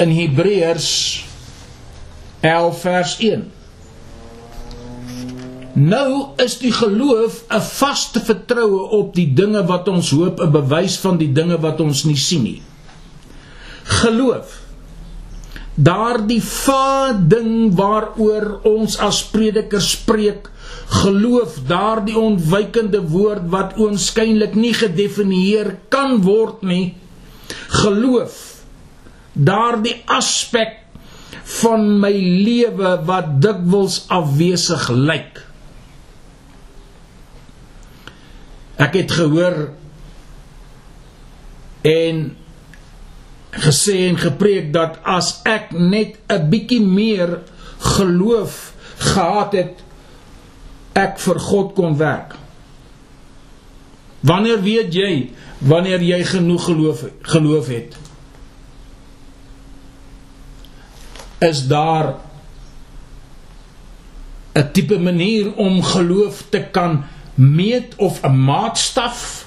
in 0.00 0.12
Hebreërs 0.16 0.90
11 2.40 2.78
vers 2.80 3.16
1 3.20 3.42
Nou 5.82 6.34
is 6.42 6.58
die 6.60 6.72
geloof 6.72 7.42
'n 7.48 7.60
vaste 7.60 8.20
vertroue 8.20 8.82
op 9.00 9.14
die 9.14 9.32
dinge 9.34 9.64
wat 9.66 9.88
ons 9.88 10.10
hoop, 10.10 10.40
'n 10.40 10.50
bewys 10.50 10.96
van 10.96 11.16
die 11.18 11.32
dinge 11.32 11.58
wat 11.60 11.80
ons 11.80 12.04
nie 12.04 12.16
sien 12.16 12.42
nie. 12.42 12.62
Geloof. 13.82 14.60
Daardie 15.74 16.42
va 16.42 17.12
ding 17.28 17.74
waaroor 17.74 18.60
ons 18.68 18.98
as 18.98 19.22
predikers 19.24 19.90
spreek, 19.90 20.50
geloof, 20.86 21.56
daardie 21.66 22.18
ontwykende 22.18 23.00
woord 23.00 23.48
wat 23.48 23.76
oënskynlik 23.80 24.54
nie 24.54 24.74
gedefinieer 24.74 25.78
kan 25.88 26.20
word 26.22 26.62
nie. 26.62 26.94
Geloof. 27.68 28.62
Daardie 29.32 30.02
aspek 30.04 30.76
van 31.42 32.00
my 32.00 32.12
lewe 32.44 33.00
wat 33.08 33.40
dikwels 33.40 34.04
afwesig 34.08 34.88
lyk. 34.92 35.51
Ek 38.76 38.94
het 38.94 39.12
gehoor 39.12 39.70
en 41.82 42.36
gesê 43.52 44.08
en 44.08 44.16
gepreek 44.16 44.72
dat 44.72 44.98
as 45.04 45.40
ek 45.44 45.72
net 45.76 46.16
'n 46.28 46.48
bietjie 46.48 46.80
meer 46.80 47.38
geloof 47.78 48.72
gehad 48.96 49.52
het 49.52 49.82
ek 50.92 51.18
vir 51.18 51.38
God 51.38 51.74
kon 51.74 51.96
werk. 51.96 52.36
Wanneer 54.20 54.62
weet 54.62 54.94
jy 54.94 55.30
wanneer 55.58 56.02
jy 56.02 56.22
genoeg 56.24 56.64
geloof 56.64 57.04
geloof 57.22 57.66
het? 57.66 57.96
Is 61.38 61.66
daar 61.66 62.14
'n 64.54 64.70
tipe 64.72 64.98
manier 64.98 65.54
om 65.54 65.82
geloof 65.82 66.44
te 66.48 66.60
kan 66.70 67.04
meet 67.42 67.94
of 67.96 68.22
'n 68.22 68.44
maatstaf 68.44 69.46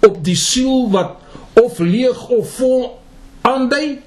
op 0.00 0.24
die 0.24 0.36
siel 0.36 0.90
wat 0.90 1.16
of 1.52 1.78
leeg 1.78 2.28
of 2.28 2.54
vol 2.56 3.02
aandui 3.40 4.00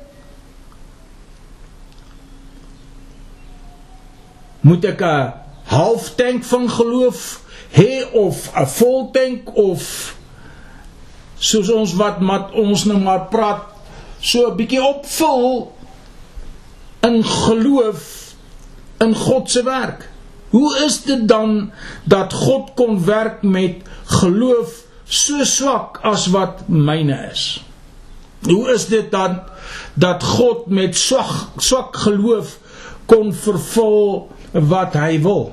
moet 4.62 4.86
ek 4.86 5.02
'n 5.02 5.34
half 5.66 6.16
tank 6.16 6.44
van 6.44 6.70
geloof 6.70 7.42
hê 7.72 8.06
of 8.14 8.52
'n 8.56 8.68
vol 8.68 9.12
tank 9.12 9.56
of 9.56 10.16
soos 11.38 11.70
ons 11.70 11.94
wat 11.94 12.20
mat 12.20 12.52
ons 12.52 12.86
nou 12.86 13.00
maar 13.00 13.28
praat 13.28 13.64
so 14.20 14.50
'n 14.50 14.56
bietjie 14.56 14.82
opvul 14.82 15.74
in 17.02 17.24
geloof 17.24 18.36
in 18.98 19.16
God 19.16 19.52
se 19.52 19.64
werk 19.64 20.15
Hoe 20.56 20.72
is 20.86 21.02
dit 21.04 21.28
dan 21.28 21.72
dat 22.08 22.34
God 22.34 22.72
kon 22.80 23.02
werk 23.06 23.42
met 23.44 23.84
geloof 24.22 24.86
so 25.04 25.44
swak 25.44 26.00
as 26.08 26.30
wat 26.32 26.64
myne 26.72 27.18
is? 27.32 27.44
Hoe 28.48 28.72
is 28.72 28.86
dit 28.88 29.12
dan 29.12 29.42
dat 30.00 30.24
God 30.24 30.70
met 30.72 30.96
swak 30.96 31.60
swak 31.60 31.98
geloof 32.06 32.56
kon 33.12 33.34
vervul 33.36 34.30
wat 34.54 34.96
hy 34.96 35.20
wil? 35.26 35.52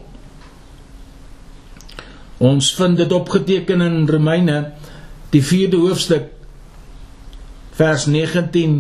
Ons 2.38 2.70
vind 2.78 2.96
dit 3.02 3.12
opgeteken 3.12 3.82
in 3.82 4.06
Romeine 4.06 4.60
die 5.34 5.42
4de 5.42 5.82
hoofstuk 5.82 6.30
vers 7.74 8.06
19 8.06 8.78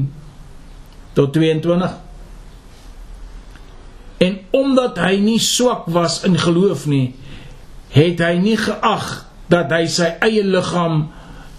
tot 1.18 1.34
22 1.34 1.90
En 4.22 4.38
omdat 4.54 5.00
hy 5.02 5.16
nie 5.22 5.40
swak 5.42 5.88
was 5.90 6.20
in 6.26 6.38
geloof 6.38 6.86
nie, 6.90 7.14
het 7.92 8.22
hy 8.22 8.36
nie 8.40 8.56
geag 8.60 9.08
dat 9.52 9.72
hy 9.74 9.84
sy 9.90 10.12
eie 10.24 10.44
liggaam 10.46 11.08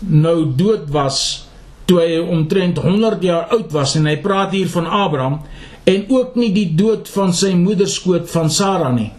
nou 0.04 0.38
dood 0.58 0.88
was 0.93 1.19
toe 1.89 1.99
hy 1.99 2.21
omtrent 2.21 2.80
100 2.82 3.23
jaar 3.26 3.52
oud 3.54 3.73
was 3.76 3.97
en 3.99 4.08
hy 4.08 4.15
praat 4.23 4.54
hier 4.56 4.69
van 4.71 4.88
Abraham 4.88 5.41
en 5.89 6.06
ook 6.10 6.38
nie 6.39 6.52
die 6.56 6.69
dood 6.80 7.10
van 7.12 7.34
sy 7.36 7.52
moederskoot 7.60 8.30
van 8.32 8.49
Sara 8.54 8.91
nie. 8.95 9.12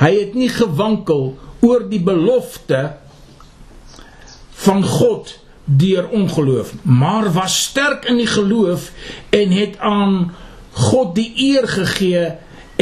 Hy 0.00 0.10
het 0.16 0.34
nie 0.34 0.50
gewankel 0.50 1.36
oor 1.62 1.86
die 1.86 2.02
belofte 2.02 2.82
van 4.64 4.82
God 4.82 5.36
deur 5.64 6.08
ongeloof, 6.10 6.72
maar 6.82 7.28
was 7.34 7.54
sterk 7.68 8.08
in 8.10 8.18
die 8.18 8.30
geloof 8.30 8.90
en 9.30 9.54
het 9.54 9.78
aan 9.78 10.32
God 10.72 11.14
die 11.14 11.32
eer 11.52 11.68
gegee 11.68 12.24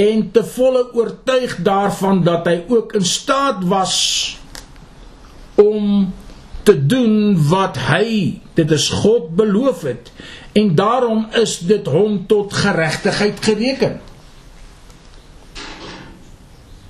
en 0.00 0.30
te 0.32 0.44
volle 0.44 0.84
oortuig 0.94 1.56
daarvan 1.66 2.22
dat 2.24 2.46
hy 2.46 2.60
ook 2.68 2.94
in 2.98 3.04
staat 3.04 3.64
was 3.68 3.96
om 5.60 6.12
te 6.62 6.86
doen 6.86 7.34
wat 7.48 7.78
hy 7.88 8.38
dit 8.54 8.70
is 8.70 8.88
God 9.02 9.32
beloof 9.36 9.82
het 9.88 10.12
en 10.52 10.74
daarom 10.74 11.26
is 11.40 11.58
dit 11.58 11.86
hom 11.86 12.26
tot 12.26 12.52
geregtigheid 12.52 13.38
gereken. 13.44 14.00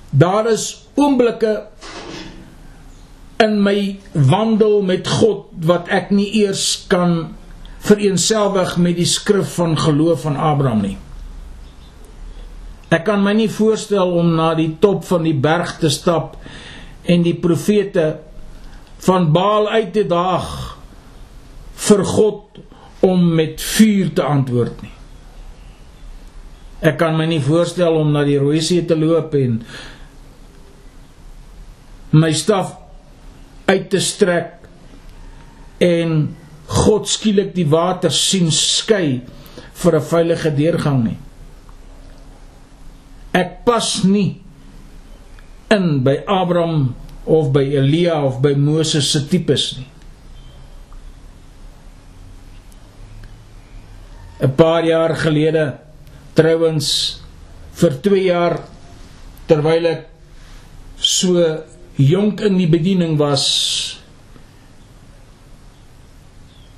Daar 0.09 0.49
is 0.51 0.87
oomblikke 0.93 1.67
in 3.41 3.61
my 3.63 3.99
wandel 4.11 4.81
met 4.85 5.07
God 5.07 5.47
wat 5.65 5.89
ek 5.93 6.09
nie 6.13 6.29
eers 6.43 6.83
kan 6.91 7.35
vereenselwig 7.91 8.77
met 8.79 8.97
die 8.99 9.07
skrif 9.09 9.55
van 9.59 9.75
geloof 9.79 10.23
van 10.27 10.37
Abraham 10.39 10.83
nie. 10.85 10.97
Ek 12.91 13.05
kan 13.07 13.21
my 13.23 13.33
nie 13.35 13.49
voorstel 13.51 14.11
om 14.19 14.33
na 14.35 14.51
die 14.57 14.73
top 14.83 15.05
van 15.07 15.23
die 15.27 15.35
berg 15.35 15.77
te 15.79 15.91
stap 15.91 16.35
en 17.07 17.23
die 17.23 17.37
profete 17.39 18.07
van 19.05 19.29
Baal 19.33 19.69
uit 19.71 19.93
te 19.95 20.03
daag 20.07 20.49
vir 21.87 22.03
God 22.05 22.59
om 23.07 23.23
met 23.35 23.63
vuur 23.63 24.11
te 24.17 24.25
antwoord 24.27 24.83
nie. 24.83 24.93
Ek 26.81 26.97
kan 26.99 27.15
my 27.17 27.27
nie 27.29 27.41
voorstel 27.43 27.95
om 27.97 28.11
na 28.13 28.25
die 28.27 28.39
Rooi 28.41 28.61
See 28.65 28.83
te 28.85 28.97
loop 28.97 29.33
en 29.37 29.59
my 32.11 32.31
staf 32.35 32.75
uit 33.69 33.87
te 33.93 34.01
strek 34.03 34.57
en 35.81 36.15
God 36.71 37.07
skielik 37.09 37.51
die 37.55 37.67
water 37.67 38.13
sien 38.13 38.51
skei 38.51 39.21
vir 39.83 39.95
'n 39.95 40.07
veilige 40.11 40.51
deurgang 40.55 41.03
nie. 41.03 41.17
Ek 43.33 43.65
pas 43.65 44.03
nie 44.03 44.41
in 45.71 46.03
by 46.03 46.23
Abraham 46.27 46.95
of 47.25 47.51
by 47.53 47.63
Elia 47.63 48.19
of 48.23 48.41
by 48.41 48.55
Moses 48.55 49.11
se 49.11 49.27
tipes 49.27 49.77
nie. 49.77 49.87
'n 54.41 54.55
Paar 54.55 54.83
jaar 54.83 55.15
gelede 55.15 55.77
trouens 56.33 57.21
vir 57.73 57.91
2 58.01 58.23
jaar 58.25 58.59
terwyl 59.47 59.85
ek 59.85 60.07
so 60.97 61.37
jonk 61.97 62.41
in 62.41 62.57
die 62.57 62.69
bediening 62.69 63.17
was 63.17 64.00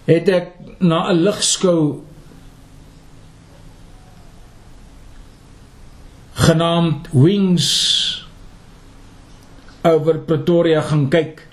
het 0.06 0.30
ek 0.30 0.50
na 0.80 1.08
'n 1.12 1.24
ligskou 1.24 2.04
genaamd 6.34 7.08
Wings 7.12 7.70
oor 9.84 10.18
Pretoria 10.28 10.82
gaan 10.82 11.10
kyk. 11.10 11.48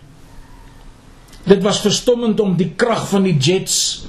Dit 1.44 1.62
was 1.62 1.80
verstommend 1.80 2.40
om 2.40 2.56
die 2.56 2.72
krag 2.76 3.08
van 3.08 3.22
die 3.22 3.36
jets 3.38 4.06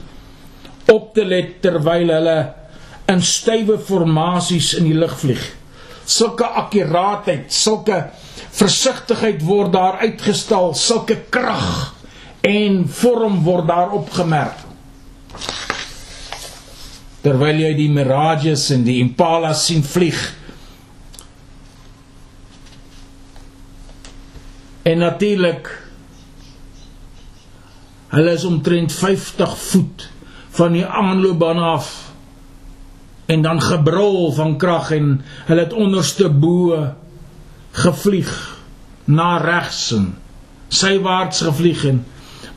op 0.92 1.14
te 1.14 1.26
let 1.26 1.62
terwyl 1.62 2.10
hulle 2.10 2.38
in 3.12 3.22
stywe 3.22 3.78
formasies 3.80 4.74
in 4.74 4.90
die 4.90 4.98
lug 4.98 5.14
vlieg. 5.20 5.42
Sulke 6.06 6.46
akkuraatheid, 6.46 7.54
sulke 7.54 8.10
versigtigheid 8.52 9.42
word 9.46 9.74
daar 9.74 10.02
uitgestal, 10.02 10.74
sulke 10.74 11.18
krag 11.30 12.01
en 12.42 12.84
vorm 12.90 13.42
word 13.46 13.68
daar 13.70 13.94
opgemerk. 13.94 14.68
Terwyl 17.22 17.60
jy 17.62 17.74
die 17.78 17.90
Mirages 17.94 18.70
en 18.74 18.86
die 18.86 18.98
Impalas 19.04 19.68
sien 19.68 19.84
vlieg, 19.86 20.18
En 24.82 24.98
natuurlik 24.98 25.70
hulle 28.12 28.32
is 28.32 28.44
omtrent 28.44 28.94
50 28.94 29.58
voet 29.58 30.08
van 30.58 30.74
die 30.74 30.86
aanloopbaan 30.86 31.60
af 31.64 32.12
en 33.26 33.42
dan 33.42 33.62
gebrul 33.62 34.32
van 34.34 34.58
krag 34.58 34.90
en 34.92 35.22
hulle 35.46 35.64
het 35.64 35.74
onderste 35.74 36.30
bo 36.30 36.82
gevlieg 37.72 38.34
na 39.06 39.38
regs 39.38 39.92
en 39.96 40.10
sywaarts 40.68 41.46
gevlieg 41.46 41.86
en 41.86 42.02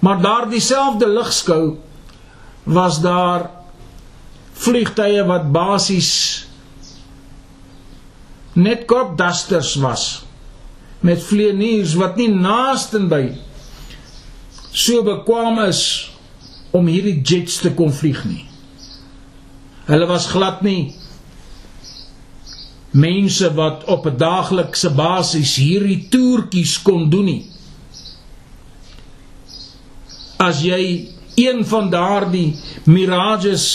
maar 0.04 0.20
daar 0.20 0.48
dieselfde 0.50 1.08
ligskou 1.08 1.76
was 2.76 3.00
daar 3.04 3.48
vliegtye 4.64 5.24
wat 5.28 5.50
basies 5.52 6.12
net 8.54 8.84
kop 8.90 9.16
dusters 9.18 9.74
was 9.82 10.04
met 11.04 11.22
vlieëniers 11.24 11.94
wat 12.00 12.16
nie 12.20 12.30
naastenby 12.32 13.24
so 14.74 15.04
bekwam 15.06 15.60
is 15.66 15.84
om 16.74 16.88
hierdie 16.90 17.20
jets 17.22 17.60
te 17.62 17.70
kon 17.78 17.92
vlieg 17.94 18.24
nie. 18.26 18.42
Hulle 19.86 20.06
was 20.10 20.26
glad 20.32 20.62
nie 20.66 20.94
mense 22.94 23.50
wat 23.54 23.84
op 23.90 24.06
'n 24.06 24.16
daaglikse 24.18 24.90
basis 24.90 25.56
hierdie 25.58 26.08
toertjies 26.08 26.82
kon 26.82 27.10
doen 27.10 27.24
nie. 27.24 27.44
As 30.44 30.60
jy 30.64 30.82
een 31.40 31.64
van 31.66 31.90
daardie 31.90 32.54
mirages 32.84 33.66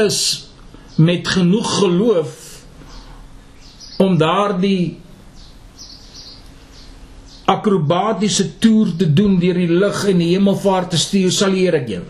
is 0.00 0.18
met 0.96 1.28
genoeg 1.28 1.68
geloof 1.78 2.32
om 4.02 4.16
daardie 4.18 4.98
akrobatiese 7.52 8.58
toer 8.58 8.92
te 8.96 9.08
doen 9.12 9.38
deur 9.40 9.60
die 9.60 9.70
lug 9.70 10.04
en 10.08 10.20
die 10.22 10.32
hemelvaart 10.32 10.92
te 10.94 11.00
stuur, 11.00 11.30
sal 11.34 11.54
leer 11.54 11.78
ek 11.82 11.88
jou. 11.96 12.02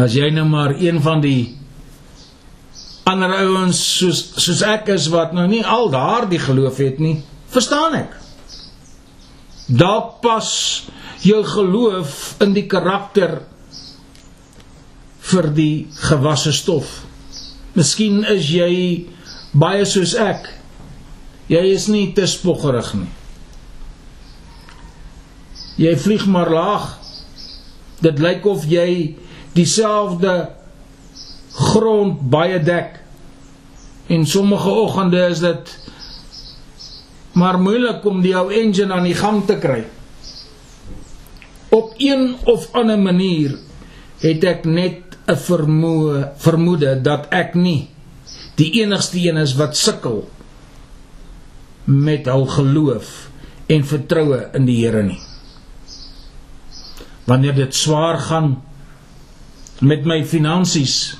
As 0.00 0.14
jy 0.14 0.30
nou 0.34 0.46
maar 0.48 0.76
een 0.78 1.00
van 1.02 1.22
die 1.24 1.56
ander 3.10 3.32
ouens 3.42 3.80
soos 3.98 4.20
soos 4.38 4.60
ek 4.62 4.92
is 4.94 5.08
wat 5.10 5.34
nou 5.34 5.48
nie 5.50 5.64
al 5.66 5.88
daardie 5.90 6.38
geloof 6.38 6.78
het 6.78 7.00
nie, 7.02 7.16
verstaan 7.50 7.96
ek. 7.98 8.16
Dalk 9.70 10.18
pas 10.24 10.50
jou 11.22 11.40
geloof 11.46 12.40
in 12.42 12.54
die 12.56 12.66
karakter 12.70 13.40
vir 15.30 15.50
die 15.54 15.74
gewasse 16.08 16.52
stof. 16.56 17.02
Miskien 17.76 18.24
is 18.32 18.48
jy 18.50 18.72
baie 19.54 19.84
soos 19.86 20.16
ek. 20.18 20.48
Jy 21.50 21.62
is 21.74 21.86
nie 21.90 22.08
te 22.14 22.26
spoggerig 22.30 22.92
nie. 22.98 23.10
Jy 25.80 25.94
vlieg 26.02 26.26
maar 26.30 26.50
laag. 26.52 26.88
Dit 28.00 28.18
lyk 28.22 28.46
of 28.48 28.64
jy 28.68 29.16
dieselfde 29.54 30.34
grond 31.54 32.20
baie 32.32 32.58
dek. 32.62 32.98
En 34.10 34.26
sommige 34.26 34.70
oggende 34.70 35.22
is 35.30 35.42
dit 35.44 35.74
maar 37.32 37.60
moeilik 37.62 38.04
om 38.04 38.22
die 38.22 38.34
ou 38.36 38.48
engine 38.52 38.94
aan 38.94 39.06
die 39.06 39.14
gang 39.14 39.44
te 39.46 39.58
kry. 39.62 39.84
Op 41.70 41.94
een 41.98 42.34
of 42.50 42.66
ander 42.74 42.98
manier 42.98 43.54
het 44.20 44.44
ek 44.44 44.64
net 44.64 45.16
'n 45.26 45.36
vermoë 45.36 46.32
vermoede 46.36 47.00
dat 47.02 47.26
ek 47.30 47.54
nie 47.54 47.88
die 48.60 48.82
enigste 48.82 49.18
een 49.18 49.36
is 49.36 49.54
wat 49.56 49.76
sukkel 49.76 50.28
met 51.84 52.26
hul 52.26 52.46
geloof 52.46 53.30
en 53.66 53.84
vertroue 53.86 54.40
in 54.54 54.66
die 54.66 54.78
Here 54.82 55.02
nie. 55.02 55.20
Wanneer 57.24 57.54
dit 57.54 57.74
swaar 57.74 58.18
gaan 58.18 58.62
met 59.80 60.04
my 60.04 60.24
finansies 60.24 61.16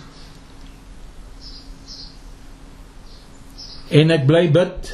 en 3.88 4.11
ek 4.11 4.26
bly 4.28 4.44
bid 4.52 4.90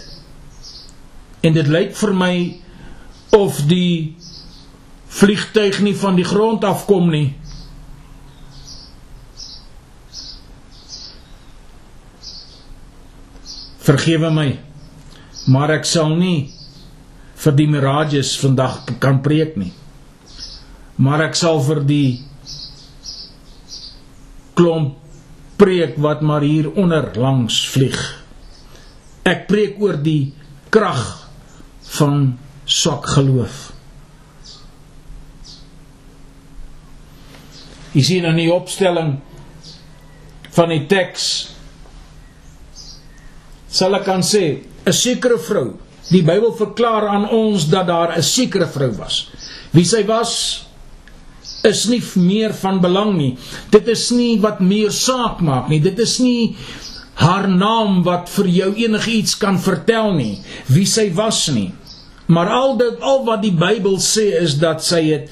en 1.46 1.56
dit 1.56 1.68
lyk 1.70 1.94
vir 1.96 2.14
my 2.18 2.34
of 3.36 3.62
die 3.70 4.16
vliegtuig 5.16 5.80
nie 5.86 5.94
van 5.96 6.18
die 6.18 6.26
grond 6.26 6.64
afkom 6.66 7.10
nie 7.14 7.28
Vergewe 13.86 14.32
my. 14.34 14.48
Maar 15.46 15.76
ek 15.76 15.84
sal 15.86 16.16
nie 16.18 16.48
vir 17.38 17.54
die 17.54 17.68
mirages 17.70 18.32
vandag 18.40 18.80
kan 19.02 19.20
preek 19.22 19.54
nie. 19.60 19.70
Maar 20.98 21.28
ek 21.28 21.38
sal 21.38 21.60
vir 21.62 21.84
die 21.86 22.08
klomp 24.58 24.96
preek 25.60 25.94
wat 26.02 26.24
maar 26.26 26.42
hier 26.42 26.66
onder 26.74 27.12
langs 27.14 27.60
vlieg. 27.70 28.00
Ek 29.22 29.46
preek 29.46 29.78
oor 29.82 30.00
die 30.02 30.32
krag 30.74 31.04
van 31.86 32.38
swak 32.64 33.06
geloof. 33.06 33.72
Jy 37.96 38.02
sien 38.02 38.28
in 38.28 38.36
die 38.36 38.52
opstelling 38.52 39.16
van 40.56 40.72
die 40.72 40.84
teks 40.90 41.26
sal 43.76 43.96
ek 43.96 44.04
kan 44.08 44.22
sê 44.24 44.62
'n 44.86 44.92
sekere 44.92 45.38
vrou. 45.38 45.76
Die 46.10 46.22
Bybel 46.22 46.52
verklaar 46.54 47.08
aan 47.08 47.28
ons 47.28 47.68
dat 47.68 47.86
daar 47.86 48.16
'n 48.16 48.22
sekere 48.22 48.66
vrou 48.66 48.92
was. 48.96 49.28
Wie 49.72 49.84
sy 49.84 50.04
was 50.06 50.66
is 51.64 51.86
nie 51.86 52.02
meer 52.14 52.54
van 52.54 52.80
belang 52.80 53.16
nie. 53.16 53.36
Dit 53.70 53.88
is 53.88 54.10
nie 54.10 54.38
wat 54.40 54.60
meer 54.60 54.90
saak 54.90 55.40
maak 55.40 55.68
nie. 55.68 55.80
Dit 55.80 55.98
is 55.98 56.18
nie 56.18 56.56
haar 57.16 57.48
naam 57.48 58.02
wat 58.04 58.28
vir 58.34 58.48
jou 58.52 58.70
enigiets 58.84 59.36
kan 59.40 59.58
vertel 59.62 60.12
nie. 60.18 60.36
Wie 60.68 60.86
sy 60.88 61.08
was 61.16 61.46
nie. 61.52 61.70
Maar 62.26 62.50
al 62.52 62.76
dit 62.80 63.00
al 63.00 63.22
wat 63.26 63.44
die 63.44 63.54
Bybel 63.54 64.00
sê 64.02 64.28
is 64.42 64.58
dat 64.60 64.84
sy 64.84 65.02
het 65.12 65.30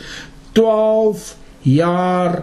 12 0.57 1.35
jaar 1.66 2.39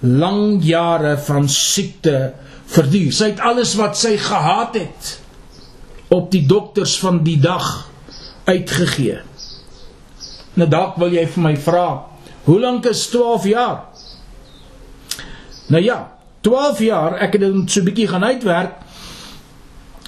lang 0.00 0.60
jare 0.64 1.16
van 1.24 1.48
siekte 1.48 2.32
verduur. 2.70 3.10
Sy 3.12 3.32
het 3.32 3.42
alles 3.44 3.74
wat 3.80 3.98
sy 3.98 4.16
gehad 4.20 4.76
het 4.78 5.16
op 6.10 6.30
die 6.32 6.44
dokters 6.46 6.96
van 7.00 7.22
die 7.26 7.38
dag 7.40 7.90
uitgegee. 8.48 9.20
Nou 10.58 10.68
dalk 10.68 10.96
wil 11.00 11.12
jy 11.14 11.26
vir 11.30 11.44
my 11.44 11.54
vra, 11.62 11.86
hoe 12.46 12.58
lank 12.60 12.88
is 12.90 13.06
12 13.12 13.46
jaar? 13.52 13.84
Nou 15.70 15.82
ja, 15.82 16.00
12 16.40 16.78
jaar, 16.78 17.18
ek 17.20 17.32
het 17.36 17.40
dit 17.40 17.70
so 17.70 17.80
'n 17.80 17.84
bietjie 17.84 18.08
gaan 18.08 18.24
uitwerk. 18.24 18.72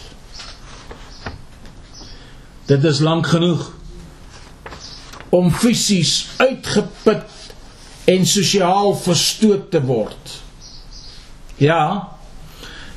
Dit 2.66 2.84
is 2.84 3.00
lank 3.00 3.28
genoeg 3.28 3.72
om 5.30 5.52
fisies 5.52 6.28
uitgeput 6.38 7.24
en 8.06 8.26
sosiaal 8.26 8.96
verstoot 8.96 9.72
te 9.72 9.82
word. 9.82 10.34
Ja, 11.58 12.16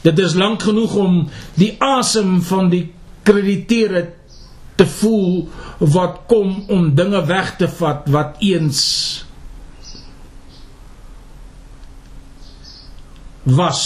Dit 0.01 0.19
is 0.19 0.35
lank 0.35 0.63
genoeg 0.63 0.95
om 0.95 1.17
die 1.59 1.75
asem 1.83 2.39
van 2.43 2.71
die 2.71 2.85
krediteure 3.27 4.05
te 4.79 4.87
voel 4.87 5.49
wat 5.79 6.21
kom 6.31 6.63
om 6.71 6.93
dinge 6.95 7.25
weg 7.27 7.57
te 7.59 7.69
vat 7.81 8.07
wat 8.15 8.39
eens 8.39 8.85
was 13.43 13.83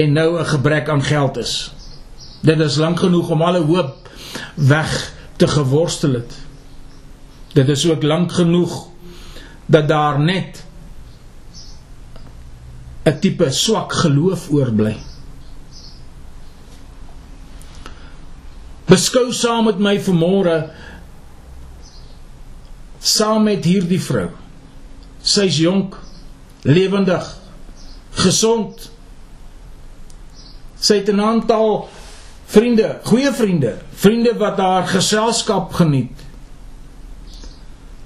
en 0.00 0.12
nou 0.12 0.38
'n 0.38 0.46
gebrek 0.46 0.88
aan 0.88 1.02
geld 1.02 1.36
is. 1.36 1.72
Dit 2.40 2.58
is 2.58 2.76
lank 2.76 2.98
genoeg 2.98 3.30
om 3.30 3.42
alle 3.42 3.64
hoop 3.64 4.08
weg 4.54 5.12
te 5.36 5.48
geworstel 5.48 6.12
het. 6.12 6.32
Dit 7.52 7.68
is 7.68 7.90
ook 7.90 8.02
lank 8.02 8.32
genoeg 8.32 8.88
dat 9.66 9.88
daar 9.88 10.20
net 10.20 10.64
'n 13.04 13.18
tipe 13.18 13.50
swak 13.50 13.92
geloof 13.92 14.50
oorbly. 14.50 14.96
Beskou 18.84 19.32
saam 19.32 19.64
met 19.64 19.78
my 19.78 20.00
vanmôre 20.02 20.70
saam 22.98 23.42
met 23.42 23.64
hierdie 23.64 24.00
vrou. 24.02 24.28
Sy's 25.22 25.56
jonk, 25.56 25.96
lewendig, 26.62 27.38
gesond. 28.10 28.90
Sy 30.80 30.94
het 30.94 31.08
'n 31.12 31.20
aantal 31.20 31.88
vriende, 32.46 32.98
goeie 33.04 33.32
vriende, 33.32 33.74
vriende 33.94 34.34
wat 34.36 34.56
haar 34.58 34.86
geselskap 34.88 35.72
geniet. 35.72 36.16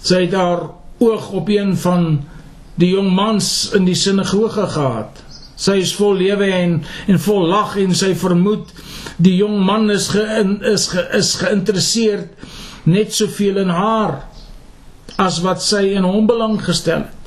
Sy 0.03 0.27
het 0.27 0.33
haar 0.33 0.71
oog 0.99 1.31
op 1.31 1.49
een 1.49 1.77
van 1.77 2.25
die 2.75 2.91
jong 2.91 3.13
mans 3.15 3.71
in 3.75 3.85
die 3.85 3.95
sinagoge 3.95 4.67
gehad. 4.67 5.23
Sy 5.57 5.79
is 5.81 5.95
vol 5.95 6.15
lewe 6.19 6.51
en 6.51 6.83
en 7.07 7.19
vol 7.19 7.47
lag 7.47 7.77
en 7.79 7.95
sy 7.95 8.15
vermoed 8.15 8.73
die 9.17 9.37
jong 9.37 9.61
man 9.65 9.91
is 9.91 10.09
ge, 10.09 10.25
is 10.73 10.89
ge, 10.91 11.09
is 11.15 11.35
geïnteresseerd 11.35 12.29
net 12.91 13.15
soveel 13.15 13.57
in 13.63 13.71
haar 13.71 14.25
as 15.17 15.39
wat 15.45 15.63
sy 15.63 15.95
in 15.95 16.03
hom 16.03 16.27
belang 16.27 16.59
gestel 16.63 17.07
het. 17.07 17.24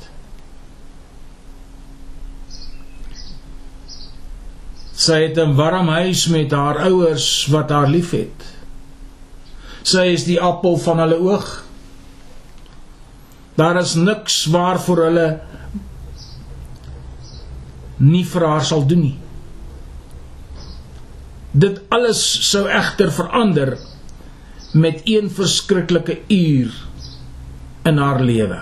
Sy 5.08 5.22
het 5.24 5.38
'n 5.40 5.54
warm 5.56 5.88
huis 5.88 6.26
met 6.28 6.50
haar 6.52 6.78
ouers 6.84 7.46
wat 7.48 7.70
haar 7.70 7.88
liefhet. 7.88 8.44
Sy 9.82 10.04
is 10.12 10.24
die 10.24 10.40
appel 10.40 10.76
van 10.76 10.98
hulle 10.98 11.16
oog. 11.16 11.64
Daar 13.56 13.78
is 13.80 13.94
niks 13.94 14.44
waarvoor 14.52 15.00
hulle 15.04 15.40
nie 17.96 18.24
vir 18.24 18.46
haar 18.46 18.64
sal 18.64 18.86
doen 18.86 19.00
nie. 19.00 19.18
Dit 21.52 21.80
alles 21.88 22.22
sou 22.50 22.68
egter 22.68 23.12
verander 23.12 23.78
met 24.72 25.00
een 25.04 25.30
verskriklike 25.30 26.18
uur 26.28 26.74
in 27.82 27.98
haar 27.98 28.20
lewe. 28.20 28.60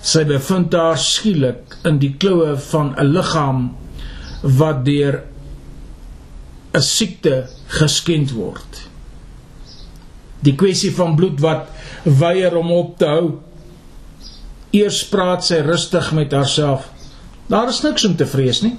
Sy 0.00 0.24
bevind 0.24 0.74
haar 0.74 0.98
skielik 0.98 1.78
in 1.84 1.98
die 1.98 2.14
kloue 2.18 2.56
van 2.56 2.94
'n 2.98 3.12
liggaam 3.12 3.76
wat 4.42 4.84
deur 4.84 5.22
'n 6.76 6.80
siekte 6.80 7.48
geskend 7.66 8.32
word. 8.32 8.88
Die 10.40 10.54
kwessie 10.54 10.92
van 10.94 11.16
bloed 11.16 11.40
wat 11.40 11.68
weier 12.02 12.56
om 12.56 12.70
op 12.70 12.98
te 12.98 13.06
hou. 13.06 13.38
Eers 14.70 15.04
praat 15.08 15.44
sy 15.44 15.62
rustig 15.64 16.12
met 16.12 16.32
haarself. 16.32 16.90
Daar 17.46 17.68
is 17.68 17.82
niks 17.82 18.04
om 18.04 18.16
te 18.16 18.26
vrees 18.26 18.60
nie. 18.62 18.76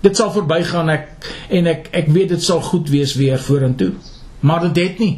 Dit 0.00 0.16
sal 0.16 0.32
verbygaan 0.32 0.88
ek 0.88 1.28
en 1.48 1.66
ek 1.66 1.90
ek 1.92 2.08
weet 2.08 2.28
dit 2.28 2.42
sal 2.42 2.60
goed 2.60 2.88
wees 2.88 3.14
weer 3.14 3.38
vorentoe. 3.38 3.92
Maar 4.40 4.68
dit 4.68 4.76
het 4.84 4.98
nie. 4.98 5.16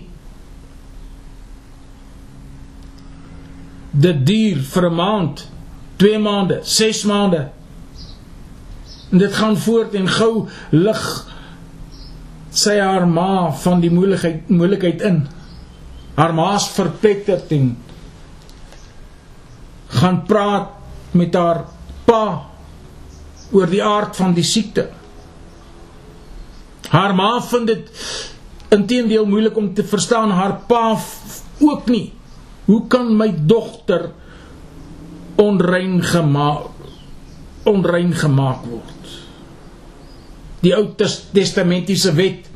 Dit 3.93 4.27
duur 4.27 4.63
vir 4.63 4.91
'n 4.91 4.95
maand, 4.95 5.49
2 5.97 6.19
maande, 6.19 6.61
6 6.63 7.05
maande. 7.05 7.51
En 9.13 9.21
dit 9.21 9.35
gaan 9.35 9.57
voort 9.61 9.95
en 9.95 10.09
gou 10.09 10.49
lig 10.73 11.03
sy 12.53 12.77
haar 12.81 13.07
ma 13.09 13.51
van 13.65 13.81
die 13.81 13.91
moeilikheid 13.93 14.49
moeilikheid 14.53 15.05
in 15.09 15.23
haar 16.17 16.35
ma's 16.37 16.69
verpletterd 16.73 17.53
en 17.57 17.71
gaan 20.01 20.23
praat 20.29 20.73
met 21.17 21.37
haar 21.37 21.65
pa 22.09 22.25
oor 23.53 23.69
die 23.69 23.83
aard 23.85 24.17
van 24.17 24.33
die 24.37 24.45
siekte. 24.45 24.89
Haar 26.93 27.15
ma 27.17 27.31
vind 27.45 27.69
dit 27.69 27.91
inteendeel 28.73 29.29
moeilik 29.29 29.57
om 29.57 29.73
te 29.77 29.85
verstaan 29.85 30.33
haar 30.33 30.59
pa 30.69 30.97
ook 31.61 31.89
nie. 31.93 32.13
Hoe 32.65 32.87
kan 32.89 33.13
my 33.17 33.29
dogter 33.37 34.11
onrein 35.37 36.01
gemaak 36.05 36.69
onrein 37.69 38.13
gemaak 38.17 38.65
word? 38.67 38.92
Die 40.63 40.75
Ou 40.77 40.93
Testamentiese 40.97 42.13
wet 42.15 42.47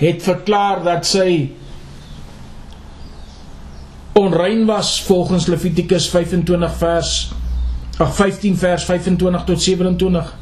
het 0.00 0.22
verklaar 0.22 0.82
dat 0.84 1.06
sy 1.08 1.52
onrein 4.18 4.66
was 4.68 4.96
volgens 5.06 5.46
Levitikus 5.48 6.08
25 6.12 6.74
vers 6.80 7.12
ag 8.02 8.14
15 8.18 8.56
vers 8.58 8.84
25 8.84 9.44
tot 9.44 9.62
27. 9.62 10.32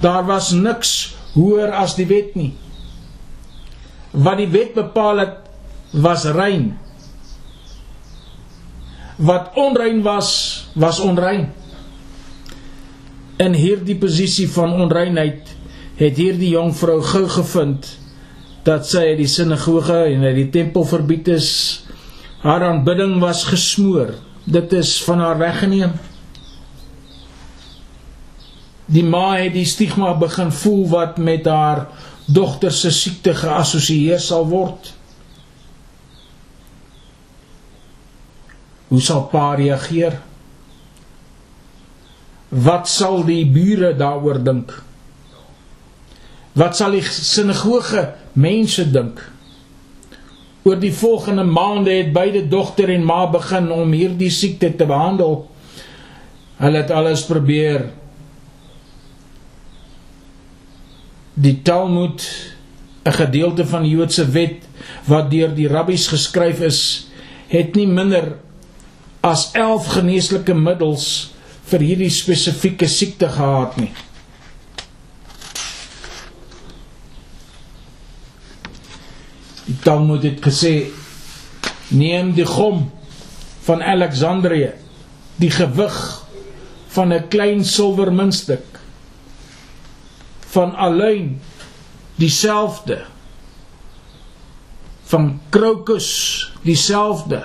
Daar 0.00 0.26
was 0.26 0.50
niks 0.54 0.92
hoër 1.34 1.72
as 1.72 1.96
die 1.98 2.06
wet 2.06 2.34
nie. 2.38 2.52
Wat 4.12 4.38
die 4.40 4.48
wet 4.52 4.74
bepaal 4.76 5.22
het 5.24 5.48
was 5.90 6.26
rein. 6.36 6.74
Wat 9.16 9.54
onrein 9.58 10.02
was, 10.04 10.30
was 10.78 11.00
onrein. 11.02 11.48
In 13.38 13.54
hierdie 13.54 13.96
posisie 13.98 14.46
van 14.50 14.74
onreinheid 14.82 15.54
het 15.98 16.18
hierdie 16.18 16.52
jong 16.54 16.70
vrou 16.78 17.00
gou 17.02 17.24
gevind 17.30 17.88
dat 18.66 18.86
sy 18.86 19.02
uit 19.12 19.22
die 19.22 19.30
sinagoge 19.30 19.96
en 20.12 20.26
uit 20.28 20.36
die 20.36 20.50
tempel 20.54 20.86
verbied 20.86 21.30
is. 21.34 21.48
Haar 22.44 22.68
aanbidding 22.68 23.16
was 23.22 23.46
gesmoor. 23.48 24.12
Dit 24.46 24.72
is 24.72 24.92
van 25.04 25.24
haar 25.24 25.40
weggeneem. 25.40 25.96
Die 28.88 29.04
ma 29.04 29.34
het 29.36 29.52
die 29.56 29.66
stigma 29.68 30.14
begin 30.16 30.52
voel 30.54 30.86
wat 30.88 31.18
met 31.18 31.48
haar 31.50 31.88
dogter 32.28 32.72
se 32.72 32.92
siekte 32.94 33.34
geassosieer 33.36 34.20
sal 34.22 34.46
word. 34.48 34.92
Hoe 38.88 39.00
sal 39.04 39.26
pa 39.32 39.50
reageer? 39.58 40.20
Wat 42.48 42.88
sal 42.88 43.24
die 43.28 43.44
bure 43.52 43.92
daaroor 43.96 44.40
dink? 44.44 44.72
Wat 46.58 46.74
sal 46.76 46.96
die 46.96 47.04
sinagoge 47.06 48.08
mense 48.34 48.86
dink? 48.90 49.20
Oor 50.66 50.78
die 50.80 50.92
volgende 50.92 51.44
maande 51.46 51.94
het 51.94 52.10
beide 52.12 52.42
dogter 52.50 52.90
en 52.90 53.06
ma 53.06 53.22
begin 53.30 53.70
om 53.72 53.94
hierdie 53.94 54.32
siekte 54.34 54.72
te 54.76 54.88
behandel. 54.88 55.44
Hulle 56.58 56.82
het 56.82 56.90
alles 56.90 57.22
probeer 57.28 57.86
die 61.38 61.60
Talmud 61.62 62.26
'n 63.06 63.12
gedeelte 63.12 63.66
van 63.66 63.82
die 63.82 63.94
Joodse 63.94 64.26
wet 64.30 64.66
wat 65.06 65.30
deur 65.30 65.54
die 65.54 65.68
rabbies 65.68 66.08
geskryf 66.10 66.60
is, 66.60 67.08
het 67.48 67.74
nie 67.74 67.86
minder 67.86 68.36
as 69.20 69.50
11 69.52 69.86
geneeslike 69.86 70.54
middels 70.54 71.30
vir 71.70 71.80
hierdie 71.80 72.10
spesifieke 72.10 72.88
siekte 72.88 73.28
gehad 73.28 73.76
nie. 73.76 73.92
Die 79.68 79.76
Talmud 79.84 80.24
het 80.24 80.40
gesê 80.40 80.88
neem 81.92 82.32
die 82.36 82.46
gom 82.48 82.86
van 83.66 83.82
Alexandrië, 83.84 84.72
die 85.36 85.50
gewig 85.52 85.98
van 86.96 87.12
'n 87.12 87.28
klein 87.28 87.64
silwer 87.64 88.12
muntstuk 88.12 88.80
van 90.48 90.74
alleen 90.74 91.40
dieselfde 92.16 93.04
van 95.08 95.40
krokus 95.50 96.08
dieselfde 96.64 97.44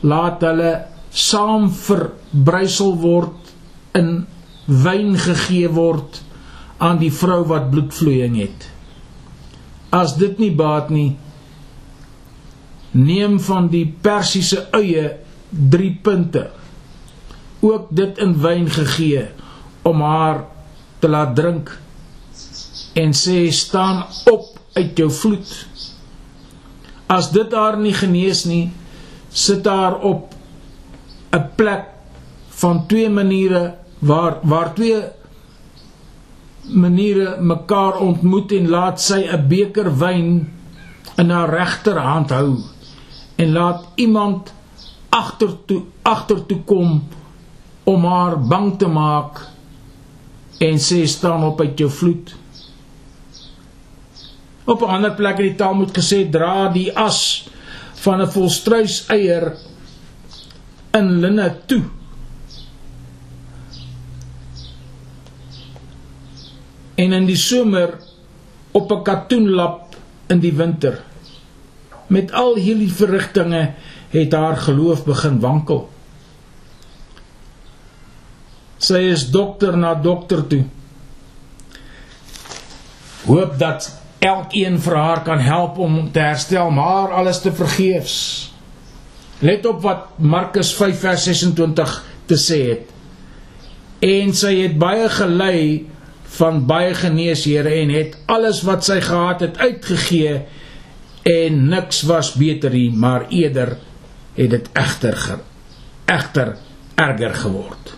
laat 0.00 0.42
hulle 0.46 0.72
saam 1.10 1.70
verbrysel 1.70 2.96
word 3.02 3.54
in 3.98 4.26
wyn 4.66 5.16
gegee 5.18 5.70
word 5.74 6.20
aan 6.78 6.98
die 6.98 7.12
vrou 7.12 7.42
wat 7.50 7.70
bloedvloeiing 7.70 8.36
het 8.40 8.68
as 9.90 10.16
dit 10.16 10.38
nie 10.38 10.52
baat 10.54 10.90
nie 10.90 11.16
neem 12.90 13.38
van 13.40 13.68
die 13.70 13.86
persiese 14.02 14.66
eie 14.76 15.10
3 15.50 15.90
punte 16.02 16.46
ook 17.60 17.90
dit 17.90 18.18
in 18.18 18.34
wyn 18.40 18.70
gegee 18.70 19.26
om 19.82 20.02
haar 20.02 20.44
te 21.00 21.08
laat 21.08 21.34
drink 21.36 21.72
en 22.98 23.14
sê 23.14 23.50
staan 23.54 24.02
op 24.30 24.58
uit 24.72 24.98
jou 24.98 25.10
vloed. 25.10 25.48
As 27.10 27.30
dit 27.34 27.52
haar 27.54 27.78
nie 27.78 27.94
genees 27.94 28.44
nie, 28.46 28.70
sit 29.30 29.66
haar 29.66 29.98
op 30.00 30.34
'n 31.32 31.46
plek 31.56 31.86
van 32.60 32.86
twee 32.86 33.08
maniere 33.08 33.74
waar 33.98 34.38
waar 34.42 34.74
twee 34.74 35.02
maniere 36.72 37.36
mekaar 37.40 37.98
ontmoet 37.98 38.52
en 38.52 38.68
laat 38.68 39.00
sy 39.00 39.26
'n 39.26 39.48
beker 39.48 39.98
wyn 39.98 40.48
in 41.16 41.30
haar 41.30 41.50
regterhand 41.50 42.30
hou 42.30 42.58
en 43.36 43.52
laat 43.52 43.84
iemand 43.94 44.52
agtertoe 45.08 45.82
agtertoe 46.02 46.60
kom 46.64 47.08
om 47.84 48.04
haar 48.04 48.38
bang 48.38 48.78
te 48.78 48.86
maak 48.86 49.40
en 50.60 50.78
sê 50.78 51.06
staan 51.06 51.44
op 51.44 51.60
uit 51.60 51.78
jou 51.78 51.90
vloed. 51.90 52.34
Op 54.64 54.82
'n 54.82 54.92
ander 54.96 55.14
plek 55.14 55.38
in 55.38 55.44
die 55.44 55.54
taal 55.54 55.74
moet 55.74 55.96
gesê 55.98 56.30
dra 56.30 56.68
die 56.68 56.92
as 56.96 57.48
van 57.94 58.20
'n 58.20 58.30
volstruis 58.30 59.04
eier 59.08 59.56
in 60.92 61.20
linne 61.20 61.56
toe. 61.66 61.82
En 67.00 67.14
in 67.16 67.28
die 67.28 67.38
somer 67.38 67.94
op 68.76 68.92
'n 68.92 69.02
katoenlap 69.02 69.96
in 70.28 70.40
die 70.40 70.52
winter. 70.52 71.00
Met 72.06 72.32
al 72.32 72.54
hierdie 72.54 72.92
verrigtinge 72.92 73.72
het 74.10 74.32
haar 74.32 74.56
geloof 74.56 75.04
begin 75.04 75.40
wankel. 75.40 75.88
Sy 78.78 79.00
is 79.12 79.30
dokter 79.30 79.76
na 79.76 79.94
dokter 79.94 80.46
toe. 80.46 80.64
Hoop 83.26 83.58
dat 83.58 83.90
elkeen 84.18 84.80
vir 84.80 84.96
haar 84.96 85.22
kan 85.22 85.38
help 85.38 85.78
om 85.78 86.12
te 86.12 86.20
herstel, 86.20 86.70
maar 86.70 87.12
alles 87.12 87.40
te 87.40 87.52
vergeefs. 87.52 88.16
Let 89.40 89.66
op 89.66 89.82
wat 89.82 90.18
Markus 90.18 90.74
5 90.76 90.98
vers 91.00 91.24
26 91.24 92.04
te 92.26 92.36
sê 92.36 92.58
het. 92.68 92.90
En 94.00 94.34
sy 94.36 94.54
het 94.62 94.78
baie 94.80 95.08
gelei 95.08 95.86
van 96.38 96.64
baie 96.66 96.94
geneeshere 96.94 97.72
en 97.82 97.92
het 97.94 98.16
alles 98.30 98.62
wat 98.66 98.84
sy 98.86 99.00
gehad 99.02 99.40
het 99.40 99.58
uitgegee 99.58 100.40
en 101.26 101.62
niks 101.68 102.02
was 102.08 102.32
beter 102.38 102.72
nie, 102.74 102.90
maar 102.92 103.26
eerder 103.28 103.76
het 104.36 104.50
dit 104.50 104.68
egter 104.78 105.18
egter 106.10 106.56
erger 106.94 107.34
geword. 107.34 107.92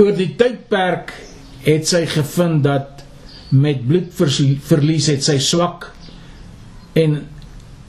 Oor 0.00 0.16
die 0.16 0.32
tydperk 0.36 1.12
het 1.64 1.88
sy 1.88 2.06
gevind 2.08 2.64
dat 2.64 3.04
met 3.52 3.82
bloedverlies 3.88 5.10
het 5.10 5.24
sy 5.26 5.36
swak 5.42 5.90
en 6.96 7.18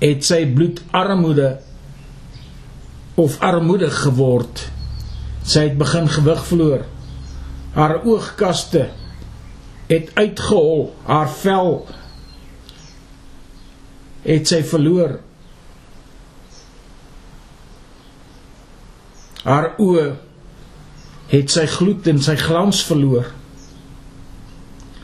het 0.02 0.26
sy 0.26 0.42
bloedarmoede 0.56 1.54
of 3.16 3.40
armoedig 3.40 3.96
geword. 4.04 4.70
Sy 5.44 5.68
het 5.70 5.78
begin 5.78 6.10
gewig 6.10 6.46
verloor. 6.46 6.86
Haar 7.74 8.02
oogkaste 8.06 8.90
het 9.88 10.12
uitgehol, 10.16 10.94
haar 11.04 11.30
vel 11.42 11.74
het 14.24 14.48
sy 14.48 14.62
verloor. 14.64 15.18
Haar 19.42 19.72
oë 19.82 20.12
het 21.32 21.52
sy 21.52 21.66
gloed 21.72 22.08
en 22.12 22.20
sy 22.22 22.36
glans 22.40 22.84
verloor. 22.86 23.32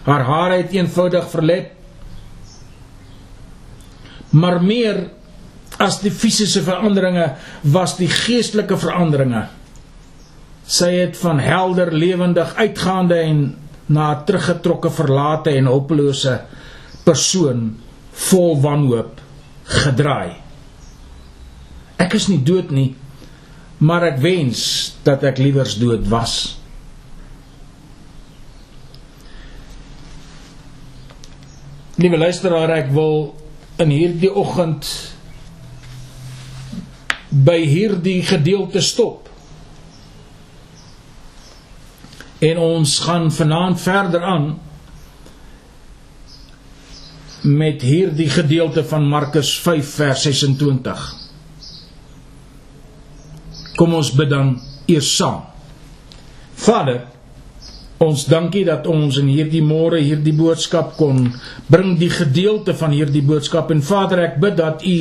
Haar 0.08 0.24
hare 0.28 0.62
het 0.62 0.76
eenvoudig 0.76 1.26
verlep. 1.32 1.74
Maar 4.30 4.62
meer 4.64 5.08
as 5.78 6.00
die 6.02 6.12
fisiese 6.12 6.64
veranderinge 6.66 7.36
was 7.74 7.96
die 8.00 8.10
geestelike 8.10 8.78
veranderinge. 8.82 9.46
Sy 10.68 10.90
het 10.98 11.18
van 11.22 11.40
helder, 11.40 11.94
lewendig, 11.94 12.56
uitgaande 12.58 13.20
en 13.24 13.42
na 13.88 14.12
'n 14.14 14.26
teruggetrokke, 14.26 14.90
verlate 14.92 15.50
en 15.50 15.66
hopelose 15.66 16.42
persoon 17.04 17.78
vol 18.12 18.62
wanhoop 18.62 19.22
gedraai. 19.64 20.36
Ek 21.98 22.14
is 22.14 22.28
nie 22.28 22.44
dood 22.44 22.72
nie, 22.72 22.96
maar 23.78 24.04
ek 24.04 24.20
wens 24.20 24.94
dat 25.04 25.24
ek 25.24 25.38
liewers 25.38 25.78
dood 25.80 26.08
was. 26.08 26.58
Liewe 31.98 32.18
luisteraar, 32.18 32.70
ek 32.70 32.92
wil 32.94 33.36
in 33.82 33.90
hierdie 33.90 34.34
oggend 34.34 34.86
by 37.30 37.60
hierdie 37.66 38.22
gedeelte 38.24 38.82
stop. 38.82 39.30
En 42.40 42.58
ons 42.62 43.00
gaan 43.00 43.32
vanaand 43.34 43.82
verder 43.82 44.24
aan 44.24 44.48
met 47.48 47.82
hierdie 47.82 48.30
gedeelte 48.30 48.84
van 48.86 49.08
Markus 49.08 49.60
5 49.60 49.94
vers 49.96 50.22
26. 50.22 51.06
Kom 53.76 53.94
ons 53.94 54.12
bid 54.12 54.30
dan 54.30 54.56
eers 54.86 55.10
saam. 55.16 55.44
Vader, 56.58 57.06
ons 58.04 58.26
dankie 58.30 58.64
dat 58.66 58.86
ons 58.90 59.18
in 59.18 59.30
hierdie 59.32 59.64
môre 59.66 60.00
hierdie 60.04 60.36
boodskap 60.38 60.94
kon 61.00 61.24
bring 61.72 61.96
die 61.98 62.12
gedeelte 62.14 62.76
van 62.78 62.94
hierdie 62.94 63.24
boodskap 63.26 63.72
en 63.74 63.82
Vader 63.82 64.22
ek 64.28 64.38
bid 64.44 64.58
dat 64.60 64.86
U 64.86 64.98